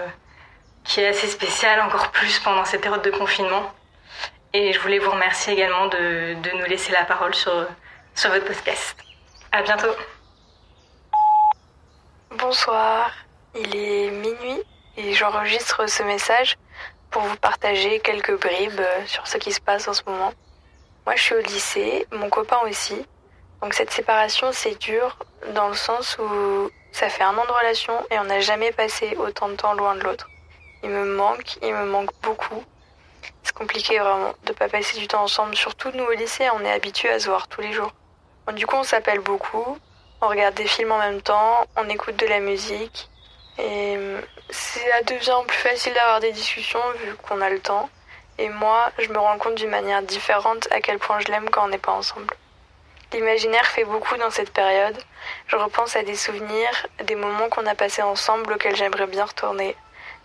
qui 0.82 1.00
est 1.00 1.06
assez 1.06 1.28
spécial, 1.28 1.80
encore 1.80 2.10
plus 2.10 2.40
pendant 2.40 2.64
cette 2.64 2.80
période 2.80 3.02
de 3.02 3.10
confinement. 3.10 3.72
Et 4.52 4.72
je 4.72 4.80
voulais 4.80 4.98
vous 4.98 5.10
remercier 5.10 5.52
également 5.52 5.86
de, 5.86 6.34
de 6.34 6.50
nous 6.58 6.64
laisser 6.64 6.90
la 6.90 7.04
parole 7.04 7.34
sur, 7.34 7.68
sur 8.16 8.30
votre 8.30 8.46
podcast. 8.46 8.96
À 9.52 9.62
bientôt. 9.62 9.94
Bonsoir, 12.32 13.12
il 13.54 13.76
est 13.76 14.10
minuit 14.10 14.62
et 14.96 15.12
j'enregistre 15.12 15.88
ce 15.88 16.02
message 16.02 16.56
pour 17.10 17.22
vous 17.22 17.36
partager 17.36 18.00
quelques 18.00 18.38
bribes 18.40 18.80
euh, 18.80 19.06
sur 19.06 19.26
ce 19.26 19.38
qui 19.38 19.52
se 19.52 19.60
passe 19.60 19.88
en 19.88 19.94
ce 19.94 20.02
moment. 20.06 20.32
Moi 21.06 21.16
je 21.16 21.22
suis 21.22 21.34
au 21.34 21.40
lycée, 21.40 22.06
mon 22.12 22.28
copain 22.28 22.58
aussi. 22.68 23.06
Donc 23.62 23.74
cette 23.74 23.90
séparation 23.90 24.50
c'est 24.52 24.78
dur 24.78 25.18
dans 25.54 25.68
le 25.68 25.74
sens 25.74 26.18
où 26.18 26.70
ça 26.92 27.08
fait 27.08 27.24
un 27.24 27.36
an 27.36 27.44
de 27.44 27.52
relation 27.52 27.94
et 28.10 28.18
on 28.18 28.24
n'a 28.24 28.40
jamais 28.40 28.72
passé 28.72 29.16
autant 29.16 29.48
de 29.48 29.54
temps 29.54 29.74
loin 29.74 29.94
de 29.94 30.00
l'autre. 30.00 30.28
Il 30.82 30.90
me 30.90 31.04
manque, 31.16 31.56
il 31.62 31.72
me 31.72 31.84
manque 31.86 32.10
beaucoup. 32.22 32.62
C'est 33.42 33.54
compliqué 33.54 33.98
vraiment 33.98 34.32
de 34.44 34.52
pas 34.52 34.68
passer 34.68 34.98
du 34.98 35.08
temps 35.08 35.22
ensemble, 35.22 35.56
surtout 35.56 35.90
nous 35.94 36.04
au 36.04 36.12
lycée, 36.12 36.48
on 36.54 36.64
est 36.64 36.70
habitués 36.70 37.10
à 37.10 37.18
se 37.18 37.28
voir 37.28 37.48
tous 37.48 37.60
les 37.60 37.72
jours. 37.72 37.92
Du 38.54 38.66
coup 38.66 38.76
on 38.76 38.84
s'appelle 38.84 39.20
beaucoup, 39.20 39.78
on 40.20 40.28
regarde 40.28 40.54
des 40.54 40.66
films 40.66 40.92
en 40.92 40.98
même 40.98 41.22
temps, 41.22 41.66
on 41.76 41.88
écoute 41.88 42.16
de 42.16 42.26
la 42.26 42.40
musique. 42.40 43.08
Et 43.58 43.96
euh, 43.96 44.20
ça 44.50 45.02
devient 45.02 45.42
plus 45.46 45.58
facile 45.58 45.92
d'avoir 45.94 46.20
des 46.20 46.32
discussions 46.32 46.80
vu 47.02 47.14
qu'on 47.16 47.40
a 47.40 47.50
le 47.50 47.60
temps. 47.60 47.90
Et 48.38 48.48
moi, 48.48 48.90
je 48.98 49.08
me 49.08 49.18
rends 49.18 49.38
compte 49.38 49.56
d'une 49.56 49.70
manière 49.70 50.02
différente 50.02 50.68
à 50.70 50.80
quel 50.80 50.98
point 50.98 51.18
je 51.18 51.26
l'aime 51.26 51.50
quand 51.50 51.64
on 51.64 51.68
n'est 51.68 51.78
pas 51.78 51.92
ensemble. 51.92 52.32
L'imaginaire 53.12 53.66
fait 53.66 53.84
beaucoup 53.84 54.16
dans 54.16 54.30
cette 54.30 54.52
période. 54.52 54.96
Je 55.48 55.56
repense 55.56 55.96
à 55.96 56.02
des 56.02 56.14
souvenirs, 56.14 56.86
des 57.02 57.16
moments 57.16 57.48
qu'on 57.48 57.66
a 57.66 57.74
passés 57.74 58.02
ensemble 58.02 58.52
auxquels 58.52 58.76
j'aimerais 58.76 59.06
bien 59.06 59.24
retourner. 59.24 59.74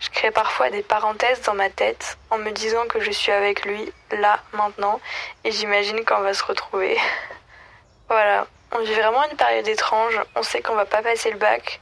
Je 0.00 0.10
crée 0.10 0.30
parfois 0.30 0.70
des 0.70 0.82
parenthèses 0.82 1.40
dans 1.42 1.54
ma 1.54 1.70
tête 1.70 2.18
en 2.30 2.38
me 2.38 2.50
disant 2.50 2.86
que 2.86 3.00
je 3.00 3.10
suis 3.10 3.32
avec 3.32 3.64
lui, 3.64 3.90
là, 4.12 4.38
maintenant, 4.52 5.00
et 5.44 5.50
j'imagine 5.50 6.04
qu'on 6.04 6.20
va 6.20 6.34
se 6.34 6.44
retrouver. 6.44 6.98
voilà, 8.08 8.46
on 8.72 8.80
vit 8.80 8.94
vraiment 8.94 9.24
une 9.30 9.36
période 9.36 9.66
étrange, 9.66 10.20
on 10.36 10.42
sait 10.42 10.60
qu'on 10.60 10.74
va 10.74 10.84
pas 10.84 11.00
passer 11.00 11.30
le 11.30 11.38
bac, 11.38 11.80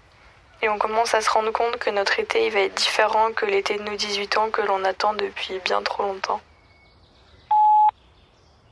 et 0.63 0.69
on 0.69 0.79
commence 0.79 1.13
à 1.15 1.21
se 1.21 1.29
rendre 1.29 1.51
compte 1.51 1.77
que 1.77 1.91
notre 1.91 2.19
été 2.21 2.47
il 2.47 2.53
va 2.53 2.61
être 2.61 2.75
différent 2.75 3.33
que 3.33 3.45
l'été 3.45 3.77
de 3.79 3.83
nos 3.83 3.97
18 3.97 4.39
ans 4.39 4.51
que 4.51 4.63
l'on 4.63 4.85
attend 4.85 5.13
depuis 5.15 5.59
bien 5.65 5.83
trop 5.83 6.05
longtemps. 6.05 6.41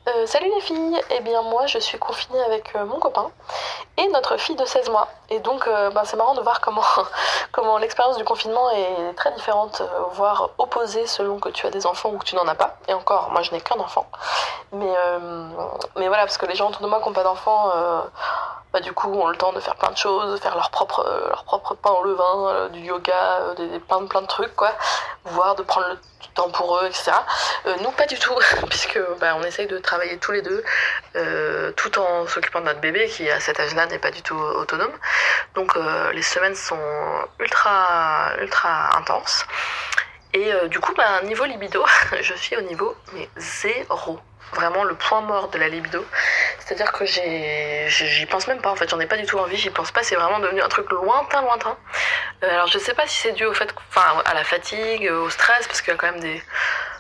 Euh, 0.08 0.26
salut 0.26 0.50
les 0.54 0.60
filles, 0.62 1.00
eh 1.10 1.20
bien 1.20 1.42
moi 1.42 1.66
je 1.66 1.78
suis 1.78 1.98
confinée 1.98 2.40
avec 2.44 2.74
euh, 2.74 2.86
mon 2.86 2.98
copain 2.98 3.30
et 3.98 4.08
notre 4.08 4.38
fille 4.38 4.56
de 4.56 4.64
16 4.64 4.88
mois. 4.88 5.08
Et 5.28 5.40
donc 5.40 5.66
euh, 5.66 5.90
ben, 5.90 6.04
c'est 6.04 6.16
marrant 6.16 6.34
de 6.34 6.40
voir 6.40 6.60
comment, 6.60 6.82
comment 7.52 7.76
l'expérience 7.76 8.16
du 8.16 8.24
confinement 8.24 8.70
est 8.70 9.14
très 9.14 9.32
différente, 9.32 9.82
voire 10.12 10.50
opposée 10.58 11.06
selon 11.06 11.38
que 11.38 11.48
tu 11.50 11.66
as 11.66 11.70
des 11.70 11.86
enfants 11.86 12.10
ou 12.10 12.18
que 12.18 12.24
tu 12.24 12.36
n'en 12.36 12.46
as 12.46 12.54
pas. 12.54 12.76
Et 12.88 12.94
encore, 12.94 13.30
moi 13.30 13.42
je 13.42 13.50
n'ai 13.50 13.60
qu'un 13.60 13.78
enfant. 13.78 14.06
Mais, 14.72 14.92
mais 15.96 16.08
voilà, 16.08 16.24
parce 16.24 16.38
que 16.38 16.46
les 16.46 16.54
gens 16.54 16.68
autour 16.68 16.82
de 16.82 16.86
moi 16.86 17.00
qui 17.00 17.08
n'ont 17.08 17.14
pas 17.14 17.24
d'enfants, 17.24 17.70
bah, 18.72 18.80
du 18.80 18.92
coup 18.92 19.12
ont 19.12 19.28
le 19.28 19.36
temps 19.36 19.52
de 19.52 19.60
faire 19.60 19.76
plein 19.76 19.90
de 19.90 19.96
choses, 19.96 20.40
faire 20.40 20.54
leur 20.54 20.70
propre, 20.70 21.04
leur 21.28 21.44
propre 21.44 21.74
pain 21.74 21.90
au 21.90 22.04
levain, 22.04 22.68
du 22.68 22.80
yoga, 22.80 23.54
des, 23.56 23.78
plein, 23.80 24.06
plein 24.06 24.22
de 24.22 24.26
trucs 24.26 24.54
quoi, 24.54 24.72
voire 25.24 25.54
de 25.56 25.62
prendre 25.62 25.88
le 25.88 25.98
temps 26.34 26.50
pour 26.50 26.78
eux, 26.78 26.86
etc. 26.86 27.12
nous 27.82 27.90
pas 27.92 28.06
du 28.06 28.18
tout, 28.18 28.34
puisque 28.68 29.00
bah, 29.20 29.34
on 29.36 29.42
essaye 29.42 29.66
de 29.66 29.78
travailler 29.78 30.18
tous 30.18 30.32
les 30.32 30.42
deux, 30.42 30.62
tout 31.76 31.98
en 31.98 32.26
s'occupant 32.26 32.60
de 32.60 32.66
notre 32.66 32.80
bébé 32.80 33.08
qui 33.08 33.28
à 33.30 33.40
cet 33.40 33.58
âge-là 33.60 33.86
n'est 33.86 33.98
pas 33.98 34.10
du 34.10 34.22
tout 34.22 34.38
autonome. 34.38 34.92
Donc 35.54 35.76
les 36.12 36.22
semaines 36.22 36.54
sont 36.54 36.78
ultra 37.38 38.32
ultra 38.40 38.96
intenses. 38.96 39.44
Et 40.32 40.50
du 40.68 40.78
coup, 40.80 40.94
bah, 40.94 41.22
niveau 41.22 41.44
libido, 41.44 41.84
je 42.20 42.34
suis 42.34 42.56
au 42.56 42.62
niveau 42.62 42.94
mais 43.12 43.28
zéro 43.36 44.20
vraiment 44.54 44.84
le 44.84 44.94
point 44.94 45.20
mort 45.20 45.48
de 45.48 45.58
la 45.58 45.68
libido. 45.68 46.04
C'est-à-dire 46.58 46.92
que 46.92 47.04
j'y 47.06 48.26
pense 48.26 48.46
même 48.46 48.60
pas 48.60 48.70
en 48.70 48.76
fait, 48.76 48.88
j'en 48.88 49.00
ai 49.00 49.06
pas 49.06 49.16
du 49.16 49.26
tout 49.26 49.38
envie, 49.38 49.56
j'y 49.56 49.70
pense 49.70 49.90
pas, 49.90 50.02
c'est 50.02 50.16
vraiment 50.16 50.38
devenu 50.38 50.60
un 50.60 50.68
truc 50.68 50.90
lointain, 50.90 51.42
lointain. 51.42 51.76
Euh, 52.42 52.50
alors 52.50 52.66
je 52.66 52.78
sais 52.78 52.94
pas 52.94 53.06
si 53.06 53.18
c'est 53.18 53.32
dû 53.32 53.44
au 53.44 53.54
fait, 53.54 53.72
enfin 53.90 54.22
à 54.24 54.34
la 54.34 54.44
fatigue, 54.44 55.10
au 55.10 55.30
stress, 55.30 55.66
parce 55.66 55.80
qu'il 55.80 55.92
y 55.92 55.94
a 55.94 55.98
quand 55.98 56.10
même 56.10 56.20
des 56.20 56.42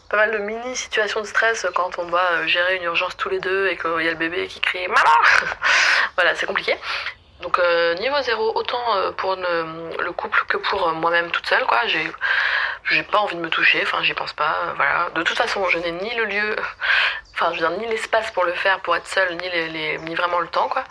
pas 0.08 0.16
mal 0.16 0.32
de 0.32 0.38
mini 0.38 0.74
situations 0.74 1.20
de 1.20 1.26
stress 1.26 1.66
quand 1.74 1.98
on 1.98 2.04
doit 2.04 2.32
euh, 2.32 2.46
gérer 2.46 2.76
une 2.76 2.82
urgence 2.82 3.16
tous 3.16 3.28
les 3.28 3.38
deux 3.38 3.68
et 3.68 3.76
qu'il 3.76 4.02
y 4.02 4.08
a 4.08 4.10
le 4.10 4.16
bébé 4.16 4.48
qui 4.48 4.60
crie 4.60 4.86
maman. 4.88 5.54
voilà, 6.16 6.34
c'est 6.34 6.46
compliqué. 6.46 6.76
Donc 7.42 7.58
euh, 7.58 7.94
niveau 7.94 8.20
zéro, 8.22 8.52
autant 8.54 9.12
pour 9.16 9.36
le 9.36 10.12
couple 10.12 10.44
que 10.48 10.56
pour 10.58 10.92
moi-même 10.92 11.30
toute 11.30 11.46
seule, 11.46 11.64
quoi. 11.64 11.80
J'ai 11.86 12.10
j'ai 12.90 13.02
pas 13.02 13.18
envie 13.18 13.36
de 13.36 13.40
me 13.40 13.50
toucher, 13.50 13.80
enfin 13.82 14.02
j'y 14.02 14.14
pense 14.14 14.32
pas, 14.32 14.72
voilà. 14.76 15.10
De 15.14 15.22
toute 15.22 15.36
façon, 15.36 15.68
je 15.68 15.78
n'ai 15.78 15.92
ni 15.92 16.14
le 16.14 16.24
lieu 16.24 16.56
enfin 17.40 17.52
je 17.54 17.60
veux 17.60 17.68
dire 17.68 17.78
ni 17.78 17.86
l'espace 17.86 18.30
pour 18.32 18.44
le 18.44 18.52
faire 18.52 18.80
pour 18.80 18.94
être 18.96 19.06
seule 19.06 19.34
ni 19.36 19.48
les, 19.50 19.98
ni 19.98 20.14
vraiment 20.14 20.40
le 20.40 20.48
temps 20.48 20.68
quoi 20.68 20.84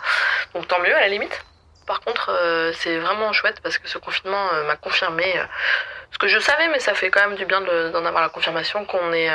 donc 0.54 0.66
tant 0.68 0.80
mieux 0.80 0.94
à 0.94 1.00
la 1.00 1.08
limite 1.08 1.44
par 1.86 2.00
contre 2.00 2.30
euh, 2.30 2.72
c'est 2.72 2.98
vraiment 2.98 3.32
chouette 3.32 3.60
parce 3.62 3.78
que 3.78 3.88
ce 3.88 3.98
confinement 3.98 4.48
euh, 4.52 4.66
m'a 4.66 4.76
confirmé 4.76 5.38
euh, 5.38 5.44
ce 6.12 6.18
que 6.18 6.28
je 6.28 6.38
savais 6.38 6.68
mais 6.68 6.80
ça 6.80 6.94
fait 6.94 7.10
quand 7.10 7.20
même 7.20 7.36
du 7.36 7.44
bien 7.44 7.60
d'en 7.60 8.04
avoir 8.04 8.22
la 8.22 8.28
confirmation 8.28 8.84
qu'on 8.84 9.12
est 9.12 9.30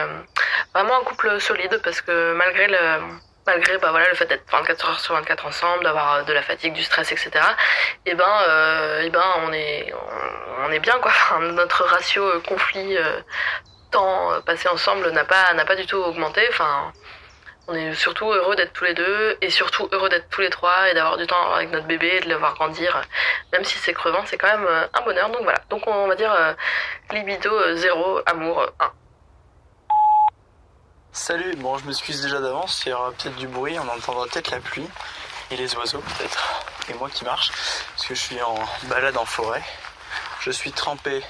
vraiment 0.73 0.99
un 0.99 1.03
couple 1.03 1.39
solide 1.39 1.79
parce 1.83 2.01
que 2.01 2.33
malgré 2.33 2.67
le 2.67 2.77
malgré 3.45 3.77
bah 3.77 3.91
voilà 3.91 4.09
le 4.09 4.15
fait 4.15 4.25
d'être 4.25 4.49
24 4.51 4.89
heures 4.89 4.99
sur 4.99 5.13
24 5.13 5.45
ensemble 5.45 5.83
d'avoir 5.83 6.25
de 6.25 6.33
la 6.33 6.41
fatigue 6.41 6.73
du 6.73 6.83
stress 6.83 7.11
etc 7.11 7.31
et 8.05 8.11
eh 8.11 8.15
ben 8.15 8.25
et 9.01 9.05
eh 9.05 9.09
ben 9.09 9.23
on 9.43 9.53
est 9.53 9.93
on, 10.67 10.71
est 10.71 10.79
bien 10.79 10.97
quoi 11.01 11.11
notre 11.41 11.83
ratio 11.83 12.41
conflit 12.41 12.97
temps 13.91 14.41
passé 14.45 14.67
ensemble 14.67 15.09
n'a 15.11 15.25
pas 15.25 15.53
n'a 15.53 15.65
pas 15.65 15.75
du 15.75 15.85
tout 15.85 15.97
augmenté 15.97 16.41
enfin 16.49 16.91
on 17.67 17.73
est 17.73 17.93
surtout 17.95 18.31
heureux 18.31 18.55
d'être 18.55 18.73
tous 18.73 18.83
les 18.83 18.93
deux 18.93 19.37
et 19.41 19.49
surtout 19.49 19.89
heureux 19.91 20.09
d'être 20.09 20.29
tous 20.29 20.41
les 20.41 20.49
trois 20.49 20.89
et 20.89 20.93
d'avoir 20.93 21.17
du 21.17 21.25
temps 21.25 21.53
avec 21.53 21.71
notre 21.71 21.87
bébé 21.87 22.17
et 22.17 22.19
de 22.19 22.29
le 22.29 22.35
voir 22.35 22.53
grandir. 22.53 23.01
Même 23.53 23.63
si 23.63 23.77
c'est 23.79 23.93
crevant, 23.93 24.23
c'est 24.25 24.37
quand 24.37 24.47
même 24.47 24.67
euh, 24.67 24.85
un 24.93 25.01
bonheur. 25.01 25.29
Donc 25.29 25.41
voilà. 25.43 25.59
Donc 25.69 25.87
on 25.87 26.07
va 26.07 26.15
dire 26.15 26.31
euh, 26.31 26.53
libido 27.11 27.51
0, 27.75 28.17
euh, 28.17 28.23
amour 28.27 28.67
1. 28.79 28.91
Salut, 31.17 31.55
bon 31.55 31.77
je 31.77 31.85
m'excuse 31.85 32.21
déjà 32.21 32.41
d'avance, 32.41 32.83
il 32.85 32.89
y 32.89 32.91
aura 32.91 33.09
peut-être 33.13 33.37
du 33.37 33.47
bruit, 33.47 33.79
on 33.79 33.87
entendra 33.87 34.25
peut-être 34.25 34.51
la 34.51 34.59
pluie 34.59 34.85
et 35.49 35.55
les 35.55 35.73
oiseaux 35.77 36.01
peut-être, 36.01 36.65
et 36.89 36.93
moi 36.95 37.09
qui 37.09 37.23
marche, 37.23 37.53
parce 37.95 38.05
que 38.05 38.15
je 38.15 38.19
suis 38.19 38.41
en 38.41 38.55
balade 38.89 39.15
en 39.15 39.23
forêt. 39.23 39.63
Je 40.41 40.51
suis 40.51 40.73
trempé 40.73 41.23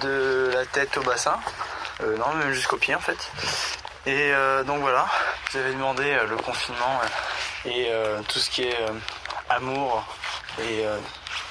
de 0.00 0.50
la 0.54 0.64
tête 0.64 0.96
au 0.96 1.02
bassin, 1.02 1.38
non 2.00 2.32
même 2.32 2.54
jusqu'aux 2.54 2.78
pieds 2.78 2.94
en 2.94 3.00
fait. 3.00 3.30
Et 4.06 4.32
euh, 4.32 4.64
donc 4.64 4.80
voilà, 4.80 5.06
vous 5.50 5.58
avez 5.58 5.74
demandé 5.74 6.04
euh, 6.04 6.26
le 6.26 6.36
confinement 6.36 6.98
euh, 7.66 8.20
et 8.20 8.24
tout 8.24 8.38
ce 8.38 8.48
qui 8.48 8.62
est 8.62 8.78
amour 9.50 10.02
et 10.62 10.86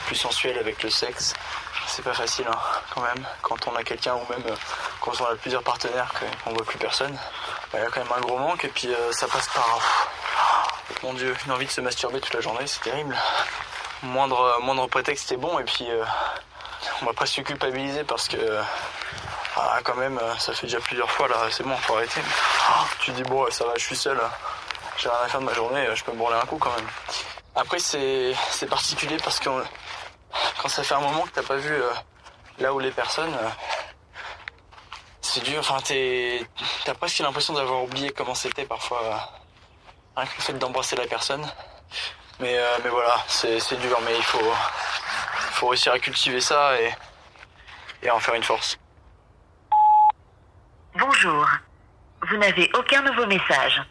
plus 0.08 0.16
sensuel 0.16 0.58
avec 0.58 0.82
le 0.82 0.90
sexe. 0.90 1.36
C'est 1.94 2.04
pas 2.04 2.14
facile 2.14 2.46
hein, 2.50 2.58
quand 2.94 3.02
même 3.02 3.26
quand 3.42 3.68
on 3.68 3.76
a 3.76 3.84
quelqu'un 3.84 4.16
ou 4.16 4.26
même 4.32 4.56
quand 5.02 5.12
on 5.20 5.26
a 5.26 5.36
plusieurs 5.36 5.62
partenaires 5.62 6.12
qu'on 6.44 6.54
voit 6.54 6.64
plus 6.64 6.78
personne. 6.78 7.14
Bah, 7.72 7.80
il 7.80 7.84
y 7.84 7.86
a 7.86 7.90
quand 7.90 8.02
même 8.02 8.14
un 8.16 8.22
gros 8.22 8.38
manque 8.38 8.64
et 8.64 8.70
puis 8.70 8.90
ça 9.12 9.28
passe 9.28 9.50
par 9.50 9.80
mon 11.04 11.14
dieu, 11.14 11.36
une 11.46 11.52
envie 11.52 11.66
de 11.66 11.72
se 11.72 11.82
masturber 11.82 12.22
toute 12.22 12.34
la 12.34 12.42
journée, 12.42 12.66
c'est 12.66 12.82
terrible. 12.82 13.16
Moindre, 14.04 14.60
moindre 14.62 14.88
prétexte 14.88 15.32
est 15.32 15.38
bon 15.38 15.60
et 15.60 15.64
puis 15.64 15.88
on 17.02 17.06
va 17.06 17.14
presque 17.14 17.36
se 17.36 17.42
culpabiliser 17.42 18.04
parce 18.04 18.28
que 18.28 18.38
ah, 19.58 19.80
quand 19.84 19.96
même, 19.96 20.18
euh, 20.18 20.38
ça 20.38 20.54
fait 20.54 20.68
déjà 20.68 20.80
plusieurs 20.80 21.12
fois 21.12 21.28
là, 21.28 21.36
c'est 21.52 21.64
bon, 21.64 21.76
faut 21.78 21.96
arrêter. 21.96 22.22
Ah, 22.70 22.86
tu 23.00 23.12
dis, 23.12 23.24
bon, 23.24 23.50
ça 23.52 23.66
va, 23.66 23.74
je 23.76 23.84
suis 23.84 23.98
seul, 23.98 24.18
j'ai 24.98 25.10
rien 25.10 25.18
à 25.26 25.28
faire 25.28 25.42
de 25.42 25.46
ma 25.46 25.54
journée, 25.54 25.86
je 25.94 26.04
peux 26.04 26.14
me 26.14 26.18
brûler 26.18 26.38
un 26.42 26.46
coup 26.46 26.58
quand 26.58 26.74
même. 26.74 26.88
Après, 27.56 27.80
c'est 27.80 28.34
particulier 28.70 29.18
parce 29.24 29.40
que 29.40 29.50
quand 30.62 30.70
ça 30.70 30.84
fait 30.84 30.94
un 30.94 31.00
moment 31.00 31.24
que 31.24 31.32
t'as 31.32 31.44
pas 31.44 31.56
vu 31.56 31.74
euh, 31.74 31.92
là 32.60 32.72
où 32.74 32.80
les 32.80 32.92
personnes, 32.92 33.34
euh, 33.34 33.50
c'est 35.22 35.44
dur, 35.44 35.60
enfin, 35.60 35.78
t'as 36.86 36.94
presque 36.94 37.20
l'impression 37.20 37.54
d'avoir 37.54 37.84
oublié 37.84 38.12
comment 38.12 38.36
c'était 38.36 38.66
parfois, 38.66 39.32
que 40.16 40.22
le 40.22 40.42
fait 40.42 40.54
d'embrasser 40.54 40.96
la 40.96 41.08
personne. 41.08 41.44
Mais, 42.40 42.60
mais 42.84 42.90
voilà, 42.90 43.18
c'est 43.28 43.80
dur, 43.80 44.00
mais 44.04 44.16
il 44.16 44.24
faut, 44.24 44.54
faut 45.54 45.68
réussir 45.70 45.94
à 45.94 46.00
cultiver 46.00 46.42
ça 46.42 46.80
et, 46.80 46.92
et 48.04 48.12
en 48.12 48.20
faire 48.20 48.36
une 48.36 48.44
force. 48.44 48.78
Bonjour. 50.96 51.48
Vous 52.30 52.38
n'avez 52.38 52.70
aucun 52.76 53.02
nouveau 53.02 53.26
message. 53.26 53.82